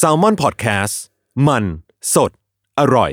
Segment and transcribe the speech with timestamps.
[0.00, 0.94] s a l ม o n PODCAST
[1.46, 1.64] มัน
[2.14, 2.30] สด
[2.78, 3.12] อร่อย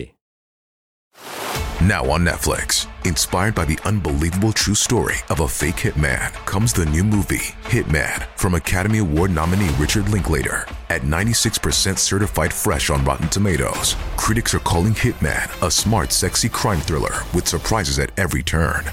[1.94, 6.86] Now on Netflix, inspired by the unbelievable true story of a fake hitman, comes the
[6.86, 10.68] new movie, Hitman, from Academy Award nominee Richard Linklater.
[10.92, 16.82] At 96% certified fresh on Rotten Tomatoes, critics are calling Hitman a smart, sexy crime
[16.82, 18.84] thriller with surprises at every turn.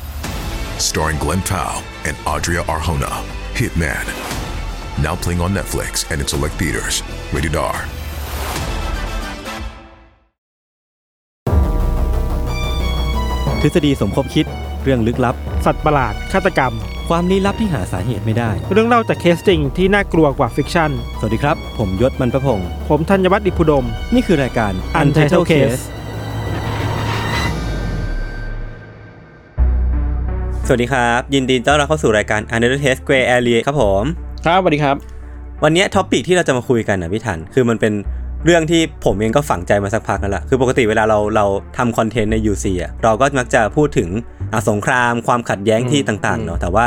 [0.78, 3.14] Starring Glenn Powell and Adria Arjona,
[3.52, 4.51] Hitman.
[5.01, 7.01] Now playing on Netflix and in select theaters.
[7.33, 7.77] Rated R.
[13.61, 14.45] ทฤษฎีสมคบคิด
[14.83, 16.73] เรื่องลึกลับ สัตว์ประหลาด ฆาตกรรม
[17.09, 25.83] ความลี้ลับที่หาสาเหตุไม่ได้ เรื่องเล่าจากเคสจริงที่น่ากลัวกว่า fiction สวัสดีครับ ผมยชญ์ บรรพพงศ์ผมธัญวัฒน์อิพภูดม นี่คือรายการ Untitled Case
[30.67, 34.05] สวัสดีครับ ยินดีต้อนรับเข้าสู่รายการ Untitled Case Gray Area ครับผม
[34.47, 34.95] ครับสวัสดีครับ
[35.63, 37.93] วันนี้ topic ที่เราจะมาคุยกันนะพี่ธัญคือมันเป็น
[38.45, 41.45] เรื่องที่ผมเองก็ฝังใจมาสักพักแล้วล่ะคือปกติเวลาเราเรา
[41.77, 44.09] ทำคอนเทนต์ใน UC อะเราก็มักจะพูดถึง
[44.53, 46.85] อะสงครามความขัดแย้งที่ต่างๆเนาะแต่ว่า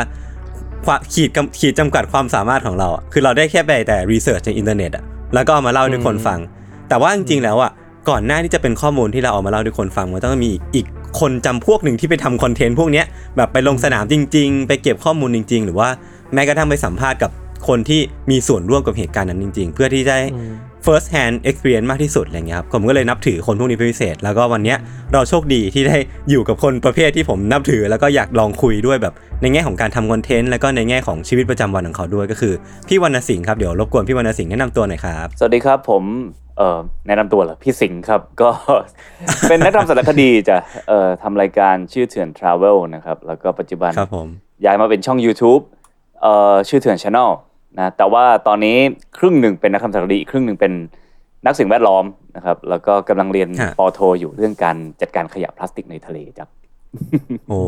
[0.86, 6.38] ความขีดกำขีดจำกัดความสามารถของเราอะคือเราได้แค่ไปแต่ research ในอินเทอร์เน็ตอะแล้วก็เอามาเล่าให้ทุกคนฟัง
[6.88, 7.70] แต่ว่าจริงๆแล้วอะ
[8.08, 10.86] ก่อนหน้าที่จะเป็นข้อมูลที่เราเอามาเล่าให้ทุกคนฟังมันต้องมีอีก
[11.20, 15.88] คนจำพวกหนึ่งที่ไปทำคอนเทนต์พวกเนี้ยแบบไปลงสนามจริง ๆ ไปเก็บข้อมูลจริง ๆ หรือว่า
[16.34, 17.30] แม้กระทั่งไปสัมภาษณ์กับ
[17.68, 20.20] คนที่มีส่วนร่วมกับเหตุการณ์นั้นจริง ๆ เพื่อที่จะได้
[20.86, 24.78] first hand experience มากที่สุดอะไรเงี้ยครับผมก็เลยนับถือคนพวกนี้เป็นพิเศษ แล้วก็วันเนี้ย
[25.12, 25.96] เราโชคดีที่ได้
[26.30, 32.54] อยู่กับคนประเภทที่ผมนับถือ แล้วก็อยากลองคุยด้วยแบบในแง่ของการทำคอนเทนต์แล้วก็ในแง่ของชีวิตประจำวันของเขาด้วยก็คือ
[32.88, 36.04] พี่วรรณสิงห์ครับเดี๋ยวรบกวนพี่วรรณสิงห์แนะนำตัวหน่อยครับสวัสดีครับผม
[36.58, 38.50] เอ่อแนะนำตัวเหรอพี่สิงห์ครับก็
[39.48, 40.56] เป็นนักทำสารคดีจะ
[40.88, 44.28] เอ่อทำรายการชื่อเถื่อน Travel นะครับแล้วก็ปัจจุบันครับผม
[44.64, 45.62] ย้ายมาเป็นช่อง YouTube
[46.22, 48.76] เอ่อชื่อเถื่อน Channel นะแต่ว่าตอนนี้
[49.18, 50.72] ครึ่งหนึ่งเป็นนักทำสารคดีอีกครึ่งหนึ่งเป็น
[51.44, 52.04] นักสิ่งแวดล้อม
[52.36, 56.48] นะครับแล้วก็กำลังเรียนฮะปอโท อยู่เรื่องการจัดการขยะพลาสติกในทะเลจาก
[57.48, 57.58] โอ้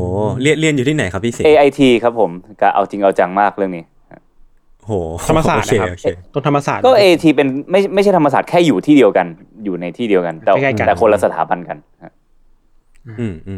[0.41, 3.84] เรียนเรียนอยู่ที่ไหนครับพี่สิงห์ AIT ครับผมก็เอาจริงเอาจังมากเรื่องนี้
[4.87, 4.93] โห
[5.28, 9.27] ธรรมศาสตร์โอเคนะครับโอเคตรงธรรมศาสตร์ก็ AIT เป็นไม่ไม่ใช่ธรรมศาสตร์แค่อยู่ที่เดียวกัน
[9.65, 12.18] อยู่ในที่เดียวกัน แต่ใกล้ๆกันแต่คนละสถาบันกันฮะอืมอืม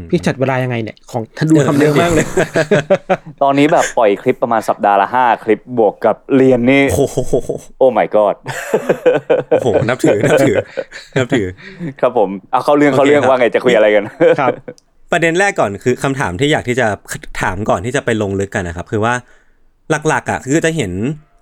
[0.09, 2.25] พี่จัดเวลายังไงเนี่ย ของท่านดูทำเร็วมากเลย
[3.41, 7.17] ตอนนี้แบบปล่อยคลิปประมาณสัปดาห์ละห้าคลิปบวกกับเรียนนี่ โอ้โห
[7.77, 8.35] โอ้ my god
[9.51, 10.55] โอ้โห นับถือ นับถือ
[11.17, 11.47] นับถือ
[12.01, 14.03] ครับผมเอาเข้าเรื่องเขาโอเคเรื่องครับว่าไงจะคุยอะไรกัน
[14.39, 14.53] ครับ
[15.11, 16.87] ประเด็นแรกก่อนคือคำถามที่อยากที่จะ
[17.41, 19.13] ถามก่อนที่จะไปลงลึกกันนะครับ คือว่า
[20.07, 20.91] หลักๆอะคือจะเห็น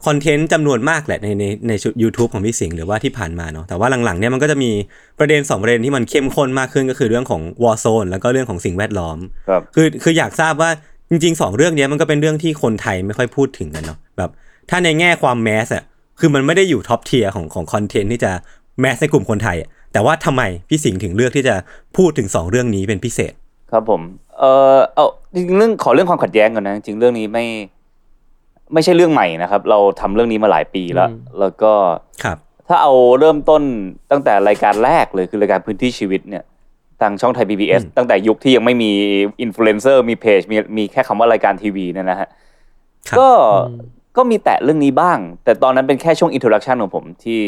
[0.06, 4.72] คอนเทนต์จำนวนมากแหละในในในชุด YouTube ของพี่สิงห์หรือว่าที่ผ่านมาเนาะแต่ว่าหลังๆเนี่ยมันก็จะมี
[5.20, 9.18] ประเด็นสองประเด็นที่มันเข้มข้นมากขึ้นก็คือเรื่องของ War Zone แล้วก็เรื่องของสิ่งแวดล้อม
[9.48, 10.70] ครับคือคืออยากทราบว่า
[11.10, 14.30] จริงๆสองเรื่องเนี้ยมันก็เป็นเรื่องที่คนไทยไม่ค่อยพูดถึงกันเนาะแบบ
[14.70, 15.84] ถ้าในแง่ความ mass อะ
[16.20, 18.32] คือมันไม่ได้อยู่ top tier ของของคอนเทนต์ที่จะ
[18.80, 21.56] mass ในกลุ่มคนไทยอะแต่ว่าทำไมพี่สิงห์ถึงเลือกที่จะ
[21.98, 23.34] พูดถึงสองเรื่องนี้เป็นพิเศษ
[23.72, 24.02] ครับผม
[24.40, 24.44] เอ
[24.76, 27.46] อเอาจริงๆเรื่องขอเรื่องความขัดแย้งก่อนนะจริงๆเรื่องนี้ไม่
[28.74, 31.74] ไม่ใช่เรื่องใหม่นะครับ เราทำเรื่องนี้มาหลายปีแล้วอืมแล้วก็
[32.24, 32.38] ครับ
[32.68, 33.62] ถ้าเอาเริ่มต้น
[34.12, 36.44] ตั้งแต่รายการแรกเลยคือรายการพื้นที่ชีวิตเนี่ย
[37.02, 38.92] ทางช่องไทย PBS ตั้งแต่ยุคที่ยังไม่มี
[39.42, 42.30] อินฟลูเอนเซอร์มีเพจมีมีแค่คำว่ารายการทีวีเนี่ยนะฮะ
[43.10, 43.30] ครับก็
[44.18, 47.40] ก็มีแตะเรื่องนี้บ้าง แต่ตอนนั้นเป็นแค่ช่วง introduction ของผมที่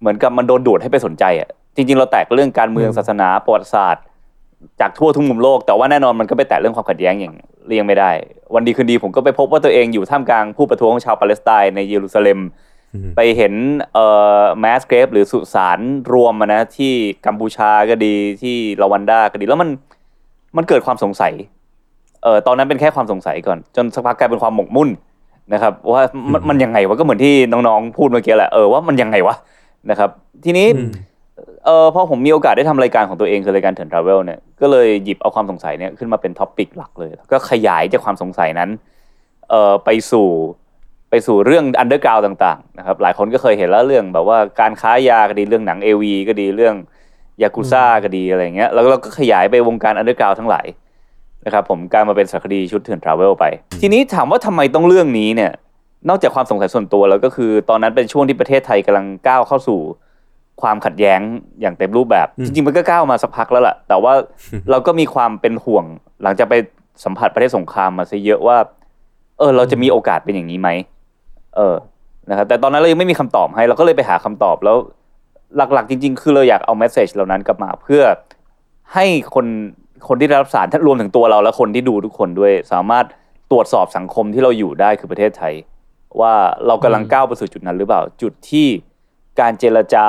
[0.00, 4.04] เหมือนกับมันโดนดูดให้ไปสนใจอะจริง ๆ เราแตะเรื่องการเมืองศาสนาประวัติศาสตร์
[4.80, 7.34] จากทั่วทุกมุมโลก แต่ว่าแน่นอนมันก็ไปแตะเรื่องความขัดแย้งอย่าง
[7.68, 8.10] เลี่ยงไม่ได้
[8.54, 12.38] วันดีคืนดีผมก็ไปพบว่าตัวเองอยู่ท่ามกลางผู้ประท้วงชาวปาเลสไตน์ในเยรูซาเล็ม
[13.16, 13.54] ไปเห็น
[13.94, 14.06] เอ่
[14.40, 15.78] อแมสเกรฟหรือสุสาน
[16.12, 16.92] รวมอะนะที่
[17.26, 19.68] กัมพูชาก็ดีที่รวันดาก็ดีแล้วมัน
[20.56, 21.32] มันเกิดความสงสัย
[22.22, 24.88] เอ่อตอนนั้นเป็นแค่ความสงสัยก่อน จนสักพักกลายเป็นความหมกมุ่น
[25.52, 26.02] นะครับว่า
[26.32, 29.34] มันมันยังไงวะก็เหมือนที่น้องๆพูดเมื่อกี้แหละเออว่ามันยังไงวะ
[29.90, 30.10] นะครับ
[30.44, 30.90] ทีนี้อืม
[31.64, 38.70] เออพอผมมีโอกาสได้ทำรายการของตัวเองคือรายการเถื่อน Travel เนี่ยก็เลยหยิบเอาความสงสัยเนี่ยขึ้นมาเป็น topic หลักเลยแล้วก็ขยายจากความสงสัยนั้น
[39.50, 40.28] เอ่อไปสู่
[41.10, 46.74] ไปสู่เรื่อง underground ต่างๆนะครับหลายคนก็เคยเห็นแล้วเรื่องแบบว่าการค้ายาก็ดีเรื่องหนัง AV ก็ดีเรื่อง
[47.42, 50.66] ยากุซ่าก็ดีอะไรเงี้ยแล้วเราก็ขยายไปวงการ underground ทั้งหลาย
[51.44, 53.44] นะครับผมกลายมาเป็นสารคดีชุดเถื่อนทราเวลไป
[53.80, 55.52] ทีนี้ถามว่าทำไมต้องเรื่องนี้เนี่ย
[56.08, 59.80] นอกจากความสงสัยส่วนตัวแล้วก็คือ ตอนนั้นเป็นช่วงที่ประเทศไทยกำลังก้าวเข้าสู่
[60.60, 61.20] ความขัดแย้ง
[61.60, 64.12] อย่างเต็มรูปแบบ จริงๆมันก็ก้าวมาสักพักแล้วล่ะ แต่ว่า
[64.70, 65.84] เราก็มีความเป็นห่วง
[66.22, 66.54] หลังจากไป
[67.04, 68.56] สัมผัสประเทศสงครามมาซะเยอะว่า
[69.38, 70.68] เออ เราจะมีโอกาสเป็นอย่างนี้ไหม
[71.56, 71.76] เออ
[72.30, 74.76] นะครับแต่ตอนนั้นเรายังไม่มีคำตอบให้เราก็เลยไปหาคำตอบแล้ว
[75.56, 78.02] หลักๆ จริง ๆ คือเราอยากเอาเมสเซจเหล่านั้นกลับมาเพื่อ
[78.94, 79.46] ให้คน
[80.08, 83.06] คนที่ได้รับสารรวมถึงตัวเราและคนที่ดูทุกคนด้วย สามารถ
[83.50, 85.54] ตรวจสอบสังคมที่เราอยู่ได้คือประเทศไทย
[86.20, 86.34] ว่า
[86.66, 88.66] เรากำลังก้าวไปสู่จุดนั้นหรือเปล่าจุดที่
[89.40, 90.06] การเจรจา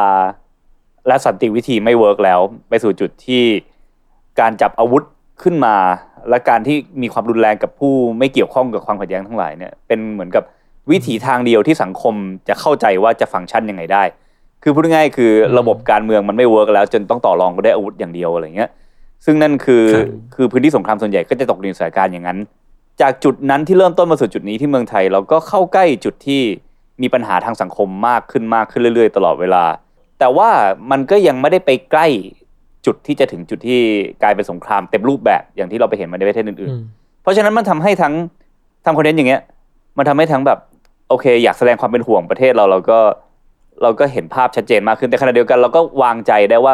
[1.10, 2.40] และสันติวิธีไม่เวิร์กแล้ว
[2.70, 3.44] ไปสู่จุดที่
[4.40, 5.04] การจับอาวุธ
[5.44, 5.76] ขึ้นมา
[6.30, 10.44] และการที่มีความรุนแรงกับผู้ไม่เกี่ยวข้องกับความขัดแย้งทั้งหลายเนี่ยเป็นเหมือนกับ
[10.92, 12.14] วิถีทางเดียวที่สังคม
[12.48, 14.04] จะเข้าใจว่าจะฟังก์ชันยังไงได้
[14.64, 18.70] คือพูดง่ายๆคือระบบการเมืองมันไม่เวิร์กแล้ว จนต้องต่อรองก็ได้อาวุธอย่างเดียวอะไรเงี้ย
[19.26, 22.40] ซึ่งนั่นคือครับคือพื้นที่สงครามส่วนใหญ่ก็จะตกในสถานการณ์อย่างนั้น
[23.02, 26.42] จากจุดนั้นที่เริ่มต้นมาสู่จุดนี้ที่เมืองไทย เราก็เข้าใกล้จุดที่
[27.02, 29.64] มีปัญหาทางสังคมมากขึ้นมากขึ้นเรื่อย ๆ ตลอดเวลา
[30.19, 30.50] แต่ว่า
[30.92, 32.07] มันก็ยังไม่ได้ไปใกล้
[32.86, 33.80] จุดที่จะถึงจุดที่
[34.21, 38.13] กลายเป็นสงครามเต็มรูปแบบอย่างที่เราไปเห็นมาในประเทศอื่นอืมๆเพราะฉะนั้นมันทำให้ทั้ง
[38.86, 39.42] ทำคอนเทนต์อย่างเงี้ย
[39.98, 40.60] มันทำให้ทั้งแบบ
[41.10, 43.00] โอเค อยากแสดงความเป็นห่วงประเทศเราเราก็
[43.81, 46.74] เราก็เห็นภาพชัดเจนมากขึ้นแต่ขณะเดียวกัน เราก็วางใจได้ว่า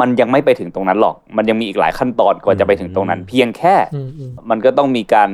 [0.00, 5.30] มันยังไม่ไปถึงตรงนั้นหรอก มันยังมีอีกหลายขั้นตอนกว่าจะไปถึงตรงนั้น เพียงแค่อืมอืมมันก็ต้องมีการ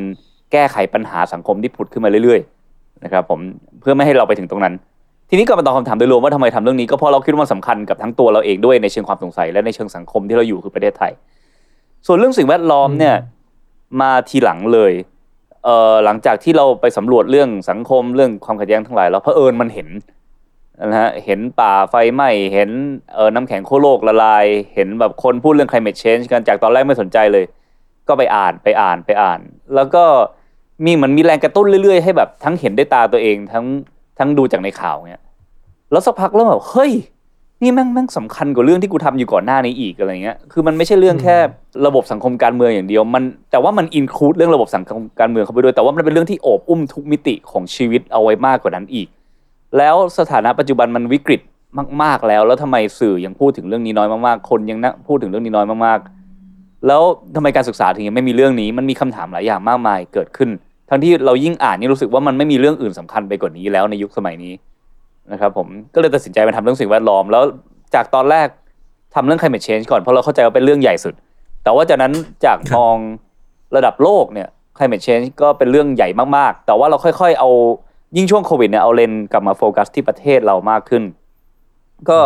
[0.53, 2.41] แก้ไขปัญหาสังคมที่ผุดขึ้นมาเรื่อย
[2.73, 3.41] ๆ นะครับ ผม
[3.81, 4.75] เพื่อไม่ให้เราไปถึงตรงนั้น
[5.33, 11.13] ทีนี้ก็มาตอบคำถามโดยรวมว่าทำไมทำเรื่องนี้ก็เพราะเราคิดว่ามันสำคัญกับทั้งตัวเราเองด้วยในเชิงความสงสัยและในเชิงสังคมที่เราอยู่คือประเทศไทย
[12.07, 13.17] ส่วนเรื่องสิ่งแวดล้อมเนี่ย
[14.01, 14.93] มาทีหลังเลย
[15.65, 19.89] เอ่อหลังจากที่เราไปสำรวจเรื่องสังคมเรื่องความขัดแย้งทั้งหลายแล้วเผอิญมันเห็น
[20.85, 22.71] นะฮะเห็นป่าไฟไหม้เห็น
[23.15, 27.45] เอ่อน้ำแข็งขั้วโลกละลาย เห็นแบบคนพูดเรื่อง climate change กันจากตอนแรกไม่สนใจเลย
[28.09, 29.41] ก็ไปอ่านไปอ่านไปอ่าน
[29.75, 30.05] แล้วก็
[30.85, 33.67] มีเหมือนมีแรงกระตุ้นเรื่อยๆ ให้แบบทั้งเห็นด้วยตาตัวเองทั้ง
[34.21, 35.23] ทั้งดูจากในข่าวเนี่ย
[35.93, 36.93] แล้วสักพักเริ่มแบบเฮ้ย
[37.63, 41.37] นี่แม่งแม่งสำคัญกว่าเรื่องที่กูทำอยู่ก่อนหน้านี้อีกอะไรเงี้ย คือมันไม่ใช่เรื่องแค่
[41.87, 49.09] ระบบสังคมการเมืองอย่างเดียว มันแต่ว่ามันอินคลูดเรื่องระบบสังคมการเมืองเข้าไปด้วย แต่ว่ามันเป็นเรื่องที่โอบอุ้มทุกมิติของชีวิตเอาไว้มากกว่านั้นอีก
[49.79, 51.41] แล้วสถานะปัจจุบันมันวิกฤต
[52.03, 57.03] มาก ๆแล้ว แล้วทำไมสื่อยังพูดถึงเรื่องนี้น้อยมากๆ คนยังนะพูดถึงเรื่องนี้น้อยมากๆ แล้ว
[57.37, 60.51] ทำไมการศึกษาถึงยังไม่มีเรื่องนี้ มันมีคำถามหลายอย่างมากมายเกิดขึ้น
[60.91, 64.55] ทั้งที่เรายิ่งอ่านยิ่งรู้สึกว่ามันไม่มีเรื่องอื่นสำคัญไปกว่านี้แล้วในยุคสมัยนี้
[65.33, 67.43] นะครับผมก็เลยตัดสินใจมาทำเรื่องสิ่งแวดล้อม แล้ว
[67.95, 68.49] จากตอนแรก
[69.15, 71.15] ทำเรื่อง climate change ก่อนเพราะเราเข้าใจว่าเป็นเรื่องใหญ่สุด
[71.65, 72.13] แต่ว่าจากนั้น
[72.45, 72.97] จากมอง
[73.77, 77.51] ระดับโลกเนี่ย climate change ก็เป็นเรื่องใหญ่มากๆ แต่ว่าเราค่อย ๆ เอา
[78.17, 81.03] ยิ่งช่วงโควิดเนี่ยเอาเลนส์กลับมาโฟกัสที่ประเทศเรามากขึ้น
[82.09, 82.19] ก็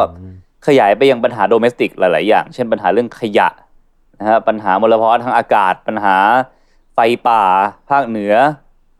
[0.66, 3.48] ขยายไปยังปัญหาโดเมสติกหลาย ๆ อย่าง เช่นปัญหาเรื่องขยะ
[4.18, 6.16] นะฮะปัญหามลภาวะทางอากาศปัญหา
[6.94, 6.98] ไฟ
[7.28, 7.42] ป่า
[7.90, 8.34] ภาคเหนือ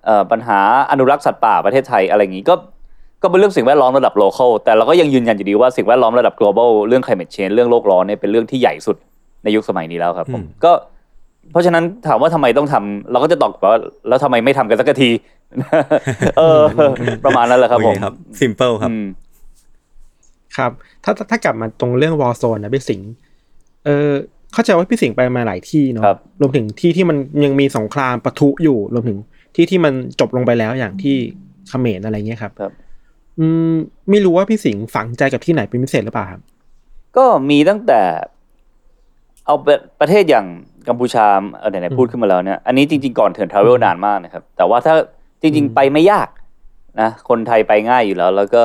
[0.04, 0.60] เอ่อปัญหา
[0.90, 2.54] อนุรักษ์สัตว์ป่าประเทศไทยอะไรอย่างนี้ก็
[3.22, 8.96] ก็เป็นเรื่องสิ่งแวดล้อมระดับ local แต่เราก็ยังยืนยันอยู่ดีว่าสิ่งแวดล้อมระดับ global เรื่อง climate change เรื่องโลกร้อนเนี่ยเป็นเรื่องที่ใหญ่สุด
[9.44, 10.72] ในยุคสมัยนี้แล้วครับผมอืมก็
[11.52, 15.10] เพราะฉะนั้นถามว่าทำไมต้องทำเราก็จะตอบกลับว่าแล้วทำไมไม่ทำกันสักที
[16.38, 16.62] เออ
[17.24, 19.06] ประมาณนั้นแหละครับโอผเคมครับ simple ครับอืม
[20.56, 20.72] ครับ
[21.04, 23.12] ถ้าถ้าถ้ากลับมาตรงเรื่องวอลโซนนะพี่สิงห์
[23.84, 24.10] เออ
[24.54, 29.18] เข้าใจว่าพี่สิงห์ไปมาหลายที่เนาะครับ รวมถึงที่ที่มันยังมีสงครามปะทุอยู่ รวมถึง
[29.56, 31.16] ที่ที่มันจบลงไปแล้วอย่างที่
[31.68, 32.72] เขมรอะไรเงี้ยครับ ครับ
[33.38, 33.74] อืม
[34.10, 36.40] ไม่รู้ว่าพี่สิงห์ฝังใจกับที่ไหนเป็นพิเศษหรือเปล่าครับ
[37.16, 38.00] ก็มีตั้งแต่
[39.46, 40.46] เอาประประเทศอย่าง
[40.88, 41.26] กัมพูชา
[41.58, 44.94] เออไหนๆพูดขึ้นมาแล้วเนี่ยอันนี้จริงๆก่อนเถื่อนทราเวลนานมากนะครับ แต่ว่าถ้า
[45.40, 46.28] จริง ๆ ไปไม่ยาก
[47.00, 48.62] นะคนไทยไปง่ายอยู่แล้ว แล้วก็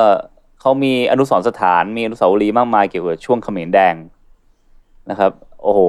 [0.60, 3.94] เขามีอนุสรณ์สถานมีอนุสาวรีย์มากมายเกี่ยวกับช่วงเขมรแดง
[5.10, 5.80] นะครับ โอ้โห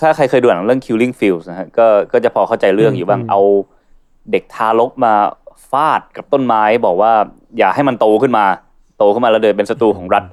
[0.00, 3.40] ถ้าใครเคยดูหนังเรื่อง Killing Fields นะฮะก็ก็จะพอเข้าใจเรื่องอยู่บ้างอืมเอา
[4.32, 5.12] เด็กทารกมา
[5.70, 7.12] ฟาดกับต้นไม้บอกว่า
[7.58, 8.44] อย่าให้มันโตขึ้นมา
[8.98, 10.24] โตขึ้นมาแล้วเดินเป็นศัตรูของรัฐ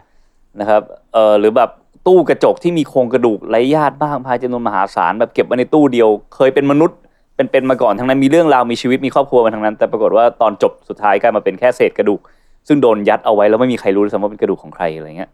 [0.60, 0.82] นะครับ
[1.14, 1.70] เออหรือแบบ
[2.08, 6.98] ตู้กระจกที่มีโครงกระดูกไร้ญาติมากมายจำนวนมหาศาลแบบเก็บไว้ในตู้เดียว เคยเป็นมนุษย์
[7.36, 12.20] เป็นเป็นมาก่อนทั้งนั้นมีเรื่องราวมีชีวิตมีครอบครัวมาทั้งนั้น แต่ปรากฏว่าตอนจบสุดท้ายกลายมาเป็นแค่เศษกระดูก
[12.68, 15.30] ซึ่งโดนยัดเอาไว้แล้วไม่มีใครรู้เลยซ้ำว่าเป็นกระดูกของใครอะไรเงี้ย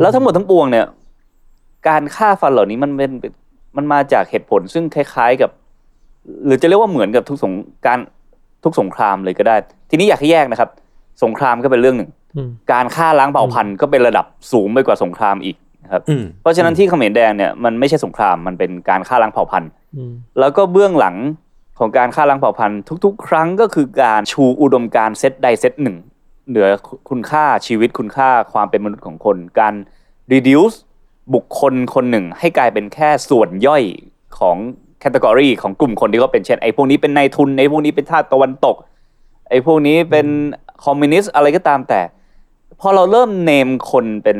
[0.00, 0.86] แล้วทั้งหมดทั้งปวงเนี่ย
[1.88, 3.12] การฆ่าฟันเหล่านี้มันเป็น
[3.76, 5.50] มันมาจากเหตุผลซึ่งคล้าย ๆกับ
[6.46, 7.52] หรือจะเรียกว่าเหมือนกับทุกสง
[7.86, 7.98] การ
[8.64, 9.56] ทุกสงครามเลยก็ได้
[9.90, 10.70] ทีนี้อยากให้แยกนะครับ
[11.24, 21.16] สงครามก็เป็นเรื่องหนึ่งอืมการฆ่าล้างเผ่าพันธุ์ก็เป็นระดับสูงไปกว่าสงครามอีกนะครับอืมเพราะฉะนั้นที่เขมรแดงเนี่ยมันไม่ใช่สงครามมันเป็นการฆ่าล้างเผ่าพันธุ์อืมแล้วก็เบื้องหลัง
[21.78, 25.96] ของการฆ่าล้างเผ่าพันธุ์ทุก ๆ ครั้งก็คือการชูอุดมการณ์เซตใดเซตหนึ่ง
[26.50, 26.68] เหนือ
[27.10, 29.74] คุณค่าชีวิตคุณค่าความเป็นมนุษย์ของคน การ
[30.32, 30.76] reduce
[31.34, 33.84] บุคคลคนหนึ่งให้กลายเป็นแค่ส่วนย่อย
[34.38, 34.56] ของ
[35.00, 38.76] category ของกลุ่มคนที่เขาเป็นเช่นไอ้พวกนี้เป็นนายทุนไอ้พวกนี้เป็นทาสตะวันตก
[39.50, 40.26] ไอ้พวกนี้เป็น
[40.84, 42.00] คอมมิวนิสต์อะไรก็ตามแต่
[42.80, 44.38] พอเราเริ่ม name คนเป็น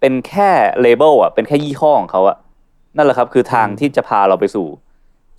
[0.00, 0.50] เป็นแค่
[0.80, 2.36] label อะเป็นแค่ยี่ห้อของเขาอะ
[2.96, 4.66] นั่นแหละครับ คือทางที่จะพาเราไปสู่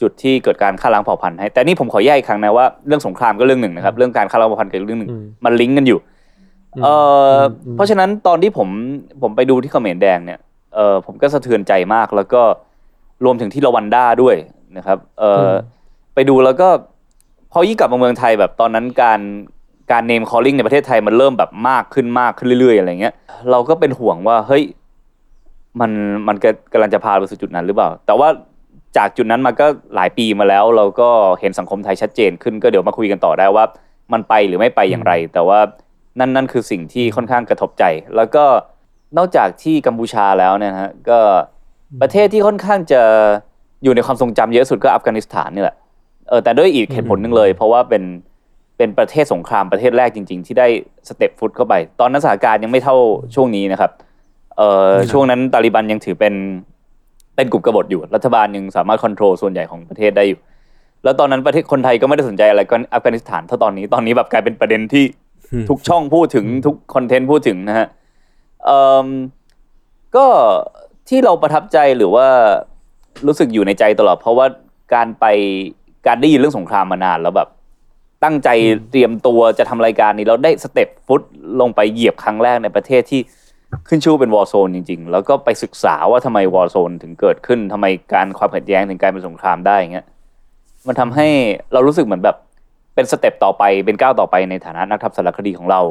[0.02, 6.00] จุดที่เกิดการฆ่าล้างเผ่าพันธุ์ให้แต่นี่ผมขอแยกอีกครั้งนะว่าเรื่องสงครามก็เรื่องหนึ่งนะครับ เรื่องการฆ่าล้างเผ่าพันธุ์ก็เรื่องหนึ่งอืมมันลิงก์กันอยู่
[6.84, 6.88] เอ
[7.34, 8.68] ออมเพราะฉะนั้นตอนที่ผม
[9.22, 10.40] ผมไปดูที่เขมรแดงเนี่ย
[10.76, 12.42] เออผมก็สะเทือนใจมากแล้วก็
[13.26, 14.36] รวมถึงที่รวันด้าด้วย
[14.78, 15.56] นะครับเอออม
[16.16, 16.68] ไปดูแล้วก็
[17.54, 19.20] พพอยิ่งกลับมาเมืองไทยแบบตอนนั้นการ
[19.92, 23.14] การเนมคอลลิ่งในประเทศไทยมันเริ่มแบบมากขึ้นมากขึ้นเรื่อยๆอะไรเงี้ย
[23.52, 24.64] เราก็เป็นห่วงว่าเฮ้ย
[25.80, 25.92] มัน
[26.28, 28.30] มันกกำลังจะพาไปสู่จุดนั้นหรือเปล่า แต่ว่า
[28.98, 33.66] จากจุดนั้นมาก็หลายปีมาแล้ว เราก็เห็นสังคมไทยชัดเจนขึ้นก็เดี๋ยวมาคุยกันต่อได้ว่า
[34.14, 35.60] มันไปหรือไม่ไปอย่างไร แต่ว่า
[36.20, 37.84] นั่นนั่นคือสิ่งที่ค่อนข้างกระทบใจ
[38.16, 38.46] แล้วก็
[39.18, 41.20] นอกจากที่กัมพูชาแล้วเนี่ยนะฮะก็
[42.02, 43.02] ประเทศที่ค่อนข้างจะ
[43.84, 45.76] อยู่ในความทรงจำเยอะสุดก็อัฟกานิสถานนี่แหละ
[46.30, 48.04] เออแต่ด้วยอีกเหตุผลหนึ่งเลย เพราะว่าเป็น
[48.78, 50.68] เป็นประเทศสงครามประเทศแรกจริง ๆ ที่ได้
[51.08, 52.98] สเต็ปฟุตเข้าไป ตอนนั้นสถานการณ์ยังไม่เท่า
[53.36, 53.92] ช่วงนี้นะครับ
[54.58, 56.34] เอ่อช่วงนั้นตาลิบันยังถือเป็น
[57.36, 60.40] เป็นกลุ่มกบฏอยู่ รัฐบาลยังสามารถควบคุมส่วนใหญ่ของประเทศได้อยู่
[61.04, 65.04] แล้วตอนนั้นประเทศคนไทยก็ไม่ได้สนใจอะไรก็อัฟกานิสถานเท่าตอนนี้ตอนนี้แบบกลายเป็นประเด็นที่
[65.70, 67.88] ทุกช่องพูดถึงทุกคอนเทนต์พูดถึงนะฮะ
[68.66, 69.08] เอ่อ
[70.16, 70.26] ก็
[71.10, 72.28] ที่เราประทับใจหรือว่า
[73.28, 74.46] รู้สึกอยู่ในใจตลอด เพราะว่า
[74.94, 75.26] การไป
[76.08, 77.50] การได้ยินเรื่องสงครามมานานแล้วแบบ
[78.24, 78.50] ตั้งใจ
[78.92, 81.22] เตรียมตัวจะทำรายการนี้แล้วได้ step foot
[81.62, 83.22] ลงไปเหยียบครั้งแรกในประเทศที่
[83.88, 90.06] ขึ้นชื่อเป็น war zone จริง ๆ แล้วก็ไปศึกษาว่าทำไม war zone ถึงเกิดขึ้นทำไมการความขัดแย้งถึงกลายเป็นสงครามได้อย่างเงี้ย
[90.88, 91.28] มันทำให้
[91.74, 92.38] เรารู้สึกเหมือนแบบ
[92.96, 95.82] เป็น step ต่อไปเป็นก้าวต่อไปในฐานะนักทำสารคดีของเรา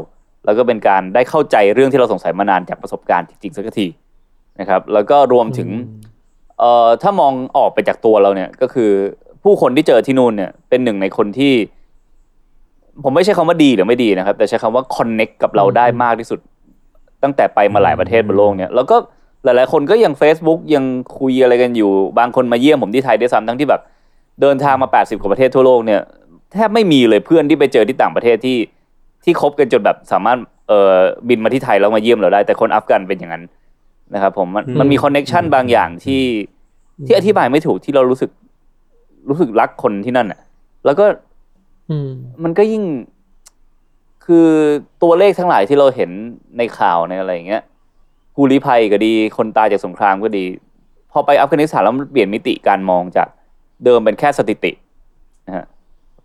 [0.44, 3.86] แล้วก็เป็นการได้เข้าใจเรื่องที่เราสงสัยมานานจากประสบการณ์จริงๆสักที
[4.60, 5.68] นะครับ แล้วก็รวมถึง
[6.58, 8.90] เอ่อถ้ามองออกไปจากตัวเราเนี่ยก็คือ
[9.42, 11.54] ผู้คนที่เจอที่นู่นเนี่ยเป็นหนึ่งในคนที่
[13.04, 16.38] ผมไม่ใช่คำว่าดีหรือไม่ดีนะครับ แต่ใช้คำว่า connect กับเราได้มากที่สุด
[17.22, 18.96] ตั้งแต่ไปมาหลายประเทศบนโลกเนี่ยแล้วก็
[19.44, 20.84] หลายๆคนก็ยัง Facebook ยัง
[21.18, 23.80] คุยอะไรกันอยู่ บางคนมาเยี่ยมผมที่ไทยด้วยซ้ำทั้งที่แบบ
[24.40, 26.00] เดินทางมา 80 กว่าประเทศทั่วโลกเนี่ย
[26.54, 28.58] แทบไม่มีเลยเพื่อนที่ไปเจอที่ต่างประเทศที่
[29.24, 30.96] ที่คบกันจนแบบสามารถเอ่อ
[31.28, 33.44] บินมาที่ไทยแล้วมาเยี่ยมเราได้ แต่คนอัฟกันเป็นอย่างนั้น
[34.14, 36.22] นะครับผมมันมันมี connection บางอย่างที่
[37.06, 38.30] ที่อธิบายไม่ถูกที่เรารู้สึก
[39.28, 40.40] รู้สึกรักคนที่นั่นอะ
[40.84, 41.04] แล้วก็
[41.90, 42.10] อืม
[42.42, 42.82] มันก็ยิ่ง
[44.24, 44.48] คือ
[45.02, 46.10] ตัวเลขทั้งหลายที่เราเห็น
[46.58, 47.62] ในข่าวในอะไรอย่างเงี้ย
[48.34, 50.44] ผู้ลี้ภัยก็ดี คนตายจากสงครามก็ดี
[51.12, 53.28] พอไปอัฟกานิสถานแล้วมันเปลี่ยนมิติการมองจาก
[53.84, 54.72] เดิมเป็นแค่สถิติ
[55.46, 55.66] นะฮะ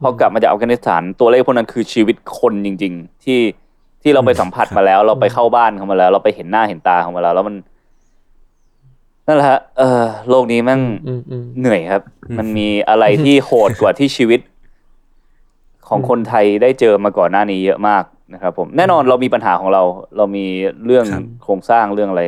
[0.01, 3.39] พอกลับมาจากอัฟกานิสถานตัวเลขพวกนั้นคือชีวิตคนจริง ๆ ที่
[4.01, 7.56] ที่เราไปสัมผัสมาแล้ว เราไปเข้าบ้านเขามาแล้ว เราไปเห็นหน้าเห็นตาเขามาแล้ว แล้วมัน
[9.27, 12.03] นั่นแหละฮะเออโลกนี้แมันอืมอืมเหนื่อยครับ
[12.38, 14.39] มันมีอะไรที่โหดกว่าที่ชีวิต
[15.88, 18.03] ของคนไทยได้เจอมาก่อนหน้านี้เยอะมาก
[18.34, 19.84] นะครับ ผมแน่นอนเรามีปัญหาของเรา
[20.18, 20.46] เรามี
[20.86, 22.24] เรื่องครับโครงสร้างเรื่องอะไร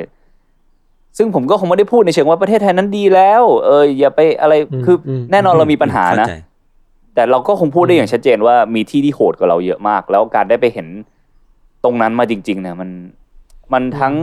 [1.18, 4.54] ซึ่งผมก็คงไม่ได้พูดในเชิงว่าประเทศไทยนั้นดีแล้ว เอออย่าไปอะไร
[4.86, 6.36] คืออแน่นอนเรามีปัญหานะเข้ใจ
[7.16, 10.88] แต่เราก็คงพูดได้อย่างชัดเจนว่ามีที่ที่โหดกว่าเราเยอะมาก แล้วการได้ไปเห็น
[11.84, 12.90] ตรงนั้นมาจริง ๆ เนี่ยมัน
[13.74, 14.16] มันทั้ง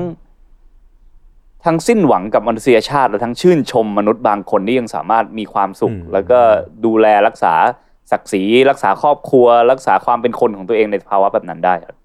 [1.65, 6.39] ทั้งสิ้นหวังกับมนุษยชาติ และทั้งชื่นชมมนุษย์บางคนที่ยังสามารถมีความสุขอืมแล้วก็
[6.85, 7.55] ดูแลรักษา
[8.11, 11.97] ศักดิ์ศรีรักษาครอบครัว รักษาความเป็นคนของตัวเองในภาวะแบบนั้นได้ครับ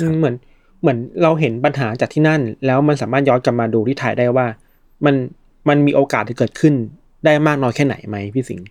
[0.00, 0.34] อืมเหมือน
[0.80, 4.46] เหมือนเราเห็นปัญหาจากที่นั่น แล้วมันสามารถย้อนกลับมาดูที่ไทยได้ว่า
[5.04, 5.14] มัน
[5.68, 6.74] มันมีโอกาสที่เกิดขึ้น
[7.24, 8.66] ได้มากน้อยแค่ไหนไหมพี่สิงห์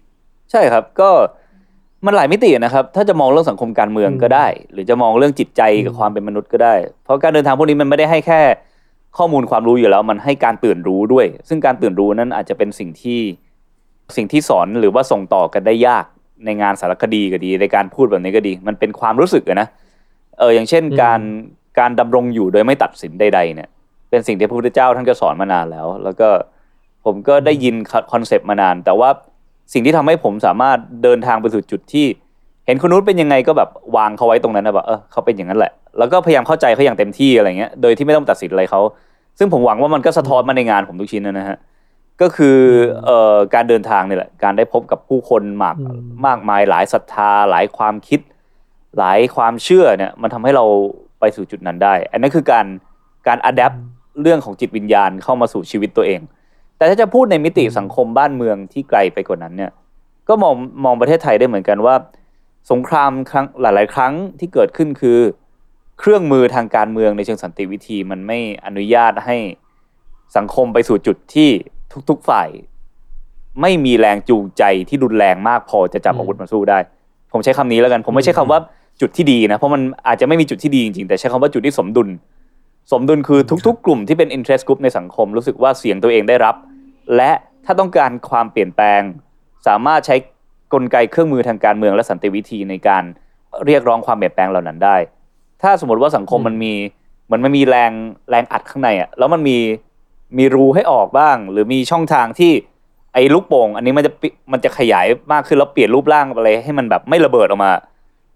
[0.51, 1.09] ใช่ครับก็
[2.05, 8.41] มันหลายมิตินะครับ ถ้าจะมองเรื่องสังคมการเมืองก็ได้ หรือจะมองเรื่องจิตใจกับความเป็นมนุษย์ก็ได้ เพราะการเดินทางพวกนี้มันไม่ได้ให้แค่
[9.17, 13.19] ข้อมูลความรู้อยู่แล้ว มันให้การตื่นรู้ด้วย ซึ่งการตื่นรู้นั้นอาจจะเป็นสิ่งที่
[14.15, 16.05] สิ่งที่สอนหรือว่าส่งต่อกันได้ยาก
[16.45, 19.67] ในงานสารคดีก็ดี ในการพูดแบบนี้ก็ดี มันเป็นความรู้สึกอะนะ
[20.39, 21.21] เอออย่างเช่นการ
[21.79, 23.69] การดำรงอยู่โดยไม่ตัดสินใด ๆ เนี่ย
[24.09, 26.29] เป็นสิ่งที่พระพุทธเจ้าท่านก็สอนมานานแล้ว แล้วก็
[27.05, 27.75] ผมก็ได้ยิน
[28.11, 29.09] คอนเซปต์มานาน แต่ว่า
[29.73, 32.05] สิ่งที่ทำให้ผมสามารถเดินทางไปสู่จุดที่
[32.65, 38.81] เห็นคนนู้นเป็นยังไงก็แบบวางเขาไว้ตรงนั้นนะแบบเออเขาเป็นอย่างนั้นแหละ แล้วก็พยายามเข้าใจเขาอย่างเต็มที่อะไรเงี้ยโดยที่ไม่ต้องตัดสินอะไรเขา
[39.39, 41.57] ซึ่งผมหวังว่ามันก็สะท้อนมาในงานผมทุกชิ้นนะฮะ
[42.21, 42.57] ก็คือ
[43.05, 45.75] เอ่อการเดินทางนี่แหละการได้พบกับผู้คนมาก
[46.25, 48.19] มากมายหลายศรัทธาหลายความคิด
[48.99, 50.65] หลายความเชื่อเนี่ยมันทำให้เรา
[51.19, 52.65] ไปสู่จุดนั้นได้ อันนั้นคือการ
[53.27, 53.73] การอัดแอป
[54.21, 56.21] เรื่องของจิตวิญญาณเข้ามาสู่ชีวิตตัวเอง
[56.79, 59.71] แต่ถ้าจะพูดในมิติสังคมบ้านเมืองที่ไกลไปกว่านั้นเนี่ย
[60.27, 61.95] ก็มองมองประเทศไทยได้เหมือนกันว่า
[62.71, 65.19] สงครามครั้งหลาย ๆ ครั้งที่เกิดขึ้นคือ
[65.99, 69.37] เครื่องมือทางการเมืองในเชิงสันติวิธีมันไม่อนุญาตให้
[70.37, 71.49] สังคมไปสู่จุดที่
[72.09, 72.47] ทุก ๆ ฝ่าย
[73.61, 76.79] ไม่มีแรงจูงใจที่รุนแรงมากพอจะจับอาวุธมาสู้ได้
[77.31, 78.59] ผมใช้คำนี้แล้วกัน ผมไม่ใช่คำว่า
[79.01, 82.09] จุดที่ดีนะ เพราะมันอาจจะไม่มีจุดที่ดีจริงๆ แต่ใช้คำว่าจุดที่สมดุล
[82.91, 86.55] สมดุลคือทุกๆ กลุ่มที่เป็น interest group ในสังคมรู้สึกว่าเสียงตัวเองได้รับ
[87.15, 87.31] และ
[87.65, 89.01] ถ้าต้องการความเปลี่ยนแปลง
[89.67, 90.15] สามารถใช้
[90.73, 93.03] กลไกเครื่องมือทางการเมืองและสันติวิธีในการ
[93.65, 94.97] เรียกร้องความเปลี่ยนแปลงเหล่านั้นได้
[95.61, 96.73] ถ้าสมมติว่าสังคมมันมี
[97.25, 97.91] เหมือนมันมีแรง
[98.29, 99.57] แรงอัดข้างในอะแล้วมันมี
[100.37, 102.51] มีรูให้ออกบ้าง หรือมีช่องทางที่
[103.13, 107.71] ไอ้ลูกโป่ง อันนี้มันจะปิมันจะขยายมากขึ้นแล้วเปลี่ยนรูปร่างอะไรให้มันแบบไม่ระเบิดออกมา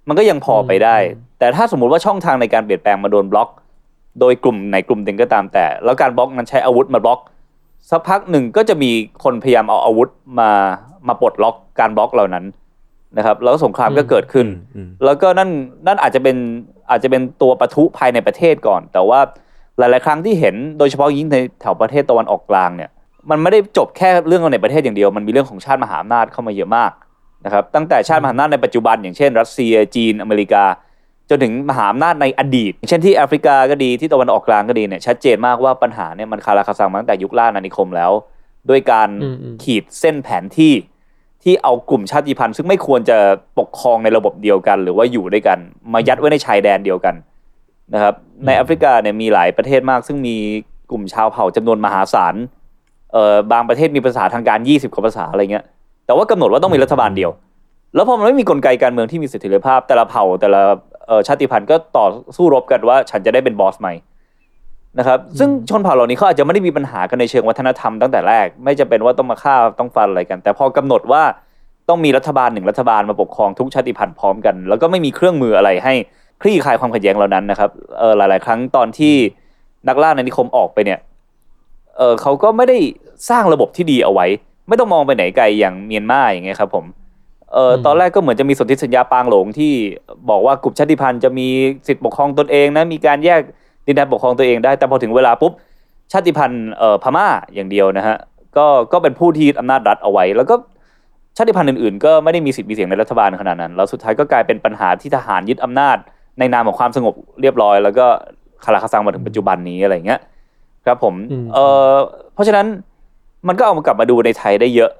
[0.07, 0.97] มันก็ยังพอไปได้
[1.39, 3.49] แต่ถ้าสมมุติว่าช่องทางในการเปลี่ยนแปลงมาโดนบล็อก
[4.19, 7.19] โดยกลุ่มไหนกลุ่มหนึ่งก็ตามแต่ แล้วการบล็อกนั้นใช้อาวุธมาบล็อก
[7.89, 8.91] สักพักหนึ่งก็จะมี
[9.23, 10.49] คนพยายามเอาอาวุธมา
[11.07, 12.45] มาปลดล็อกการบล็อกเหล่านั้น
[13.17, 15.49] นะครับ แล้วสงครามก็เกิดขึ้นอืมแล้วก็นั่น
[15.87, 16.37] นั่นอาจจะเป็น
[16.89, 19.19] อาจจะเป็นตัวปะทุภายในประเทศก่อน แต่ว่า
[19.77, 22.89] หลาย ๆ ครั้งที่เห็นโดยเฉพาะยิ่งในแถวประเทศตะวันออกกลางเนี่ย
[23.29, 26.91] มันไม่ได้จบแค่เรื่องในประเทศอย่างเดียว มันมีเรื่องของชาติมหาอำนาจเข้ามาเยอะมาก
[27.45, 30.63] นะครับตั้งแต่ชาติมหาอำนาจในปัจจุบันอย่างเช่น รัสเซียจีนอเมริกา
[31.29, 38.11] จนถึงมหาอำนาจในอดีตอย่างเช่นที่แอฟริกาก็ดีที่ตะวันออกกลางก็ดีเนี่ยชัดเจนมากว่าปัญหาเนี่ยมันคาราคาซังมาตั้งแต่ยุคล่าอาณานิคมแล้ว
[38.69, 40.73] ด้วยการอืมอืมขีดเส้นแผนที่
[41.43, 43.17] ที่เอากลุ่มชาติพันธุ์ ซึ่งไม่ควรจะ
[43.59, 45.57] ปกครองในระบบเดียวกัน หรือว่าอยู่ด้วยกัน
[45.93, 47.15] มายัดไว้ในชายแดนเดียวกัน
[47.93, 48.13] นะครับ
[48.45, 50.35] ในแอฟริกาเนี่ยมีหลายประเทศมาก ซึ่งมี
[50.91, 52.35] กลุ่มชาวเผ่าจำนวนมหาศาล
[53.11, 55.65] เอ่อบางประเทศมีภาษาทางการ 20กว่าภาษาอะไรเงี้ย
[56.05, 57.31] แต่ว่ากำหนดว่าต้องมีรัฐบาลเดียว
[57.95, 60.92] แล้วพอมันไม่มีกลไกการเมืองที่มีเสถียรภาพแต่ละเผ่าแต่ละเอ่อ
[61.27, 62.05] ชาติพันธุ์ก็ต่อ
[62.37, 63.93] สู้รบกันว่าฉันจะได้เป็นบอสใหม่
[64.99, 71.23] นะครับ ซึ่งชนเผ่าเหล่านี้เขาอาจจะไม่ได้มีปัญหากันในเชิงวัฒนธรรมตั้งแต่แรก ไม่จะเป็นว่าต้องมาฆ่าต้องฟันอะไรกัน แต่พอกำหนดว่า
[71.89, 75.93] ต้องมีรัฐบาลหนึ่งรัฐบาลมาปกครองทุกชาติพันธุ์พร้อมกัน แล้วก็ไม่มีเครื่องมืออะไรให้
[76.41, 77.69] คลี่คลายความขัดแย้งเหล่านั้นนะครับ
[77.99, 79.15] เออหลาย ๆ ครั้งตอนที่
[79.87, 80.99] นักล่าในนิคมออกไปเนี่ย
[81.97, 82.77] เออเขาก็ไม่ได้
[83.29, 84.25] สร้างระบบที่ดีเอาไว้
[84.67, 86.85] ไม่ต้องมองไปไหนไกลอย่างเมียนมาอย่างเงี้ยครับผม
[87.53, 89.73] เออตอนแรกก็เหมือนจะมีสนธิสัญญาปางหลงที่
[90.29, 91.47] บอกว่ากลุ่มชาติพันธุ์จะมี
[91.87, 93.41] สิทธิปกครองตนเองนะมีการแยก
[93.85, 95.51] ดินแดนปกครองตัวเองได้ แต่พอถึงเวลาปุ๊บ
[96.11, 98.17] ชาติพันธุ์เอ่อพม่าอย่างเดียวนะฮะ
[98.57, 100.55] ก็ก็เป็นผู้ที่ยึดอำนาจรัฐเอาไว้ แล้วก็
[101.37, 105.97] ชาติพันธุ์อื่นๆ ก็ไม่ได้มีสิทธิ์มีเสียงในรัฐบาลขนาดนั้น แล้วสุดท้ายก็กลายเป็นปัญหาที่ทหารยึดอำนาจ
[106.39, 108.05] ในนามของความสงบเรียบร้อย แล้วก็
[108.63, 110.19] คาราคาซังมาถึงปัจจุบันนี้อะไรอย่างเงี้ย
[110.85, 111.93] ครับผมอืมเอ่อ
[112.33, 112.65] เพราะฉะนั้น
[113.47, 114.91] มันก็เอามากลับมาดูในไทยได้เยอะ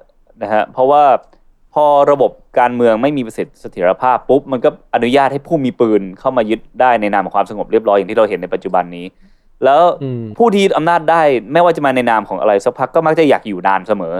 [0.42, 1.02] นะฮะเพราะว่า
[1.74, 9.06] พอระบบการเมืองไม่มีประสิทธิเสถียรภาพปุ๊บมันก็อนุญาตให้ผู้มีปืนเข้ามายึดได้ในนามของความสงบเรียบร้อยอย่างที่เราเห็นในปัจจุบันนี้
[9.64, 14.14] แล้วอืมผู้ที่ยึดอำนาจได้ไม่ว่าจะมาในนามของอะไรสักพักก็มักจะอยากอยู่นานเสมอ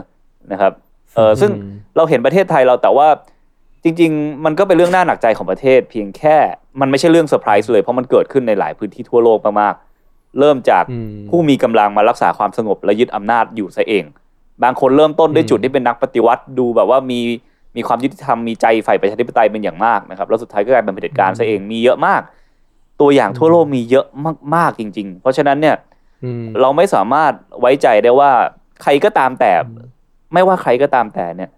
[0.53, 0.73] นะครับ
[1.17, 3.09] เออซึ่งอืมเราเห็นประเทศไทยเราแต่ว่า
[3.85, 6.37] จริง ๆ มันก็เป็นเรื่องน่าหนักใจของประเทศ เพียงแค่
[6.81, 14.05] มันไม่ใช่เรื่องเซอร์ไพรส์เลยเพราะมันเกิดขึ้นในหลายพื้นที่ทั่วโลกมากๆเริ่มจากอืมผู้มีกำลังมารักษาความสงบและยึดอำนาจอยู่ซะเอง
[14.63, 17.21] บางคนเริ่มต้นด้วยอืมจุดที่เป็นนักปฏิวัติดูแบบว่ามี
[17.77, 22.21] มีความยุติธรรมมีใจใฝ่ประชาธิปไตยเป็นอย่างมากนะครับแล้วสุดท้ายก็กลายเป็นเผด็จการซะเองมีเยอะมาก
[23.01, 24.07] ตัวอย่างทั่วโลกมีเยอะ
[24.55, 25.77] มากๆจริง ๆ เพราะฉะนั้นเนี่ย
[26.25, 28.31] อืมเราไม่สามารถไว้ใจได้ว่า
[28.83, 29.53] ใครก็ตามแต่
[30.33, 31.51] ไม่ว่าใครก็ตามแต่เนี่ย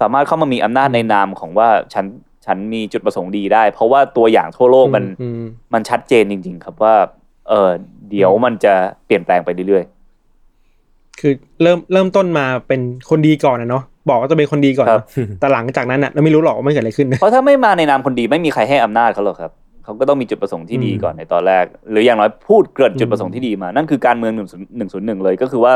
[0.00, 2.04] สามารถเข้ามามีอำนาจในนามของว่าฉัน
[2.46, 5.42] ฉันมีจุดประสงค์ดีได้ เพราะว่าตัวอย่างทั่วโลกมันอืม
[5.74, 6.94] มันชัดเจนจริง ๆ ครับว่า
[7.48, 7.70] เออ
[8.10, 8.74] เดี๋ยวมันจะ
[9.06, 9.84] เปลี่ยนแปลงไปเรื่อย
[11.22, 11.32] คือ
[11.62, 12.80] เริ่มเริ่มต้นมาเป็น
[13.10, 19.52] คนดีก่อนนะเนาะบอกว่าจะเป็นคนดีก่อนครับเนอะแต่หลังจากนั้นอะเราไม่รู้หรอกว่ามันเกิดอะไรขึ้นๆเพราะถ้าไม่มาในนามคนดีไม่มีใครให้อำนาจเขาหรอกครับ
[19.84, 25.72] เขาก็ต้องมีจุดประสงค์ที่ดีอืมก่อนในตอนแรก หรืออย่างน้อยพูดเกริ่นจุดอืมประสงค์ที่ดีมา นั่นคือการเมืองหนึ่งหนึ่งศูนย์หนึ่งเลยก็คือว่า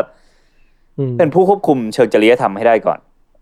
[0.99, 2.99] อืมเป็นผู้ควบคุมเชิงจริยธรรมให้ได้ก่อน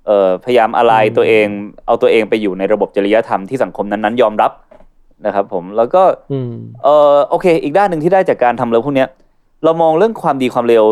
[0.06, 1.46] เอ่อพยายามอะไรอืมตัวเอง
[1.86, 4.52] เอาตัวเองไปอยู่ในระบบจริยธรรมที่สังคมนั้นๆ ยอมรับ
[5.26, 6.52] นะครับผมแล้วก็อืม
[6.84, 9.08] เออโอเค อีกด้านหนึ่งที่ได้จากการทำเรื่องพวกเนี้ย
[9.64, 10.84] เรามองเรื่องความดีความเร็ว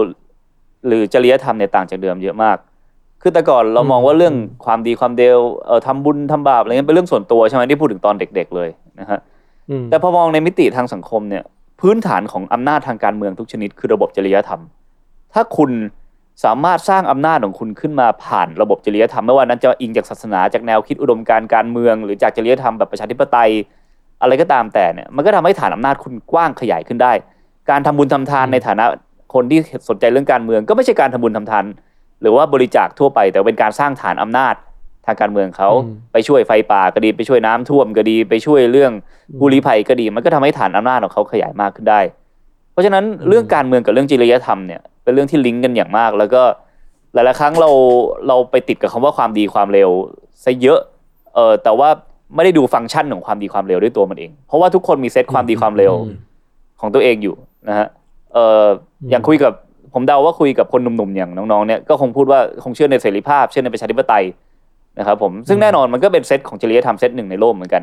[0.87, 2.57] หรือจริยธรรมเนี่ยต่างจากเดิมเยอะมาก
[3.23, 8.69] คือแต่ก่อนเรามองว่าเรื่องความดีความเร็วเอ่อทำบุญทำบาปอะไรเงี้ยเป็นเรื่องส่วนตัวใช่ไหมที่พูดถึงตอนเด็ก ๆ เลย
[9.01, 9.19] นะฮะ
[9.71, 11.43] อืมแต่พอมองในมิติทางสังคมเนี่ย
[11.81, 14.61] พื้นฐานของอำนาจทางการเมืองทุกชนิด คือระบบจริยธรรม
[15.33, 15.71] ถ้าคุณ
[16.45, 23.51] สามารถสร้างอำนาจของคุณขึ้นมาผ่านระบบจริยธรรมไม่ว่านั้นจะอิงจากศาสนาจากแนวคิดอุดมการณ์การเมือง หรือจากจริยธรรมแบบประชาธิปไตย
[24.23, 27.13] อะไรก็ตามแต่เนี่ยมันก็ทำให้ฐานอำนาจคุณกว้างขยายขึ้นได้
[27.71, 28.85] การทำบุญทำทานในฐานะ
[29.35, 31.65] คนที่สนใจเรื่องการเมืองก็ไม่ใช่การทำบุญทำทาน
[32.23, 34.55] หรือว่าบริจาคทั่วไป แต่เป็นการสร้างฐานอำนาจ
[35.07, 38.93] ทางการเมืองเขาอืมไปช่วยไฟป่าก็ดีไปช่วยน้ำท่วมก็ดีไปช่วยเรื่อง
[39.39, 42.01] ผู้ลี้ภัยก็ดี มันก็ทำให้ฐานอำนาจของเขาขยายมากขึ้นได้
[42.73, 46.43] เพราะฉะนั้นเรื่องการเมืองกับเรื่องจริยธรรมเนี่ยเป็นเรื่องที่ลิงก์กันอย่างมาก แล้วก็
[47.15, 47.71] หลายๆครั้งเรา
[48.29, 49.91] เราไปติดกับคำว่าความดีความเร็ว
[50.45, 50.81] ซะเยอะ
[51.35, 51.89] เออแต่ว่า
[52.35, 56.17] ไม่ได้ดูฟังก์ชันของความดีความเร็วด้วยตัวมันเอง เพราะว่าทุกคนมีเซตความดีความเร็วอืม
[56.81, 57.35] ของตัวเองอยู่
[57.69, 57.89] นะฮะ
[58.35, 58.67] เออ
[59.11, 59.53] อย่างคุยกับ
[59.95, 64.25] ผมเดาว่าคุยกับคนหนุ่มๆอย่างน้องๆเนี่ยก็คงพูดว่าคงเชื่อในเสรีภาพ เชื่อในประชาธิปไตย
[64.99, 67.83] นะครับผมซึ่งแน่นอนมันก็เป็นเซตของจริยธรรมเซตหนึ่งในโลกเหมือนกัน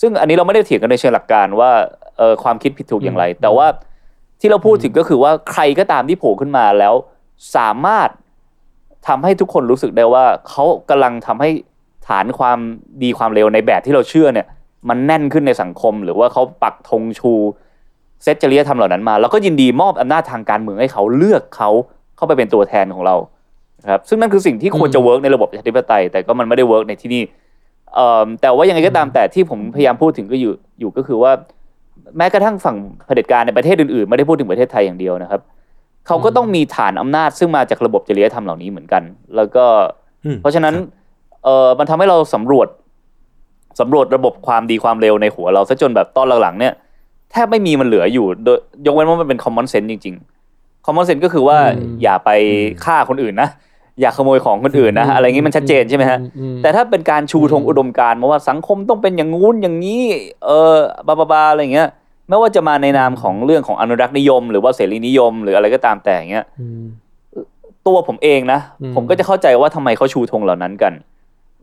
[0.00, 1.70] ซึ่งอันนี้เราไม่ได้เถียงกันในเชิงหลักการว่า
[2.18, 3.66] เออความคิดผิดถูกอย่างไร แต่ว่า
[4.40, 6.94] ที่เราพูดถึงก็คือว่าใครก็ตามที่โผล่ขึ้นมาแล้ว
[7.56, 8.08] สามารถ
[9.08, 11.50] ทำให้ทุกคนรู้สึกได้ว่าเขากำลังทำให้
[12.08, 12.58] ฐานความ
[13.02, 14.46] ดีความเร็วในแบบที่เราเชื่อเนี่ย
[14.88, 17.32] มันแน่นขึ้นในสังคม หรือว่าเขาปักธงชู
[18.22, 21.70] เซตจริยธรรมเหล่านั้นมา แล้วก็ยินดีมอบอำนาจทางการเมืองให้เขาเลือกเขา
[22.16, 23.16] เข้าไปเป็นตัวแทนของเรา
[23.82, 27.22] นะครับซึ่งนั่นคือสิ่งที่ควรจะ work ในระบบประชาธิปไตย แต่ก็มันไม่ได้ work ในที่นี่
[27.94, 31.32] เอ่อแต่ว่ายังไงก็ตามแต่ที่ผมพยายามพูดถึงก็อยู่อยู่ก็คือว่า
[32.16, 32.76] แม้กระทั่งฝั่ง
[33.06, 35.40] เผด็จการในประเทศอื่นๆไม่ได้พูดถึงประเทศไทยอย่างเดียวนะครับ
[36.06, 39.02] เขาก็ต้องมีฐานอำนาจซึ่งมาจากระบบจริยธรรมเหล่านี้เหมือนกัน
[39.36, 39.64] แล้วก็
[40.24, 40.74] อืมเพราะฉะนั้น
[41.44, 42.68] เออมันทำให้เราสำรวจ
[43.80, 46.72] สำรวจระบบความดีความเลวในหัวเราซะจนแบบตอนหลังๆเนี่ย
[47.32, 52.30] แทบไม่มีมันเหลืออยู่โดยยกเว้นว่ามันเป็น common sense จริงๆ common sense ก็คือว่าอืมอย่าไป
[52.84, 53.48] ฆ่าคนอื่นนะ
[54.00, 60.02] อย่าขโมยของคนอื่นนะอะไรงี้มันชัดเจนใช่ไหมฮะอืมแต่ถ้าเป็นการชูธงอุดมการณ์มาว่าสังคมต้องเป็นอย่างงู้นอย่างนี้
[60.46, 61.88] เออบาบาบาอะไรอย่างเงี้ย
[62.28, 66.84] ไม่ว่าจะมาในนามของเรื่องของอนุรักษ์นิยม หรือว่าเสรีนิยม หรืออะไรก็ตามแต่อย่างเงี้ยอืม
[67.86, 70.92] ตัวผมเองนะอืมผมก็จะเข้าใจว่าทำไมเขาชูธงเหล่านั้นกัน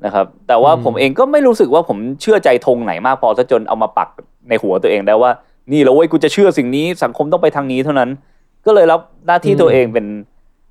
[0.05, 4.09] นะครับ แต่ว่าอืมผมเองก็ไม่รู้สึกว่าผมเชื่อใจธงไหนมากพอซะจนเอามาปัก
[4.49, 5.31] ในหัวตัวเองได้ว่า
[5.71, 8.09] นี่แล้วเว้ยกูจะเชื่อสิ่งนี้สังคมต้องไปทางนี้เท่านั้น
[8.65, 10.05] ก็เลยรับหน้าที่ตัวเองเป็น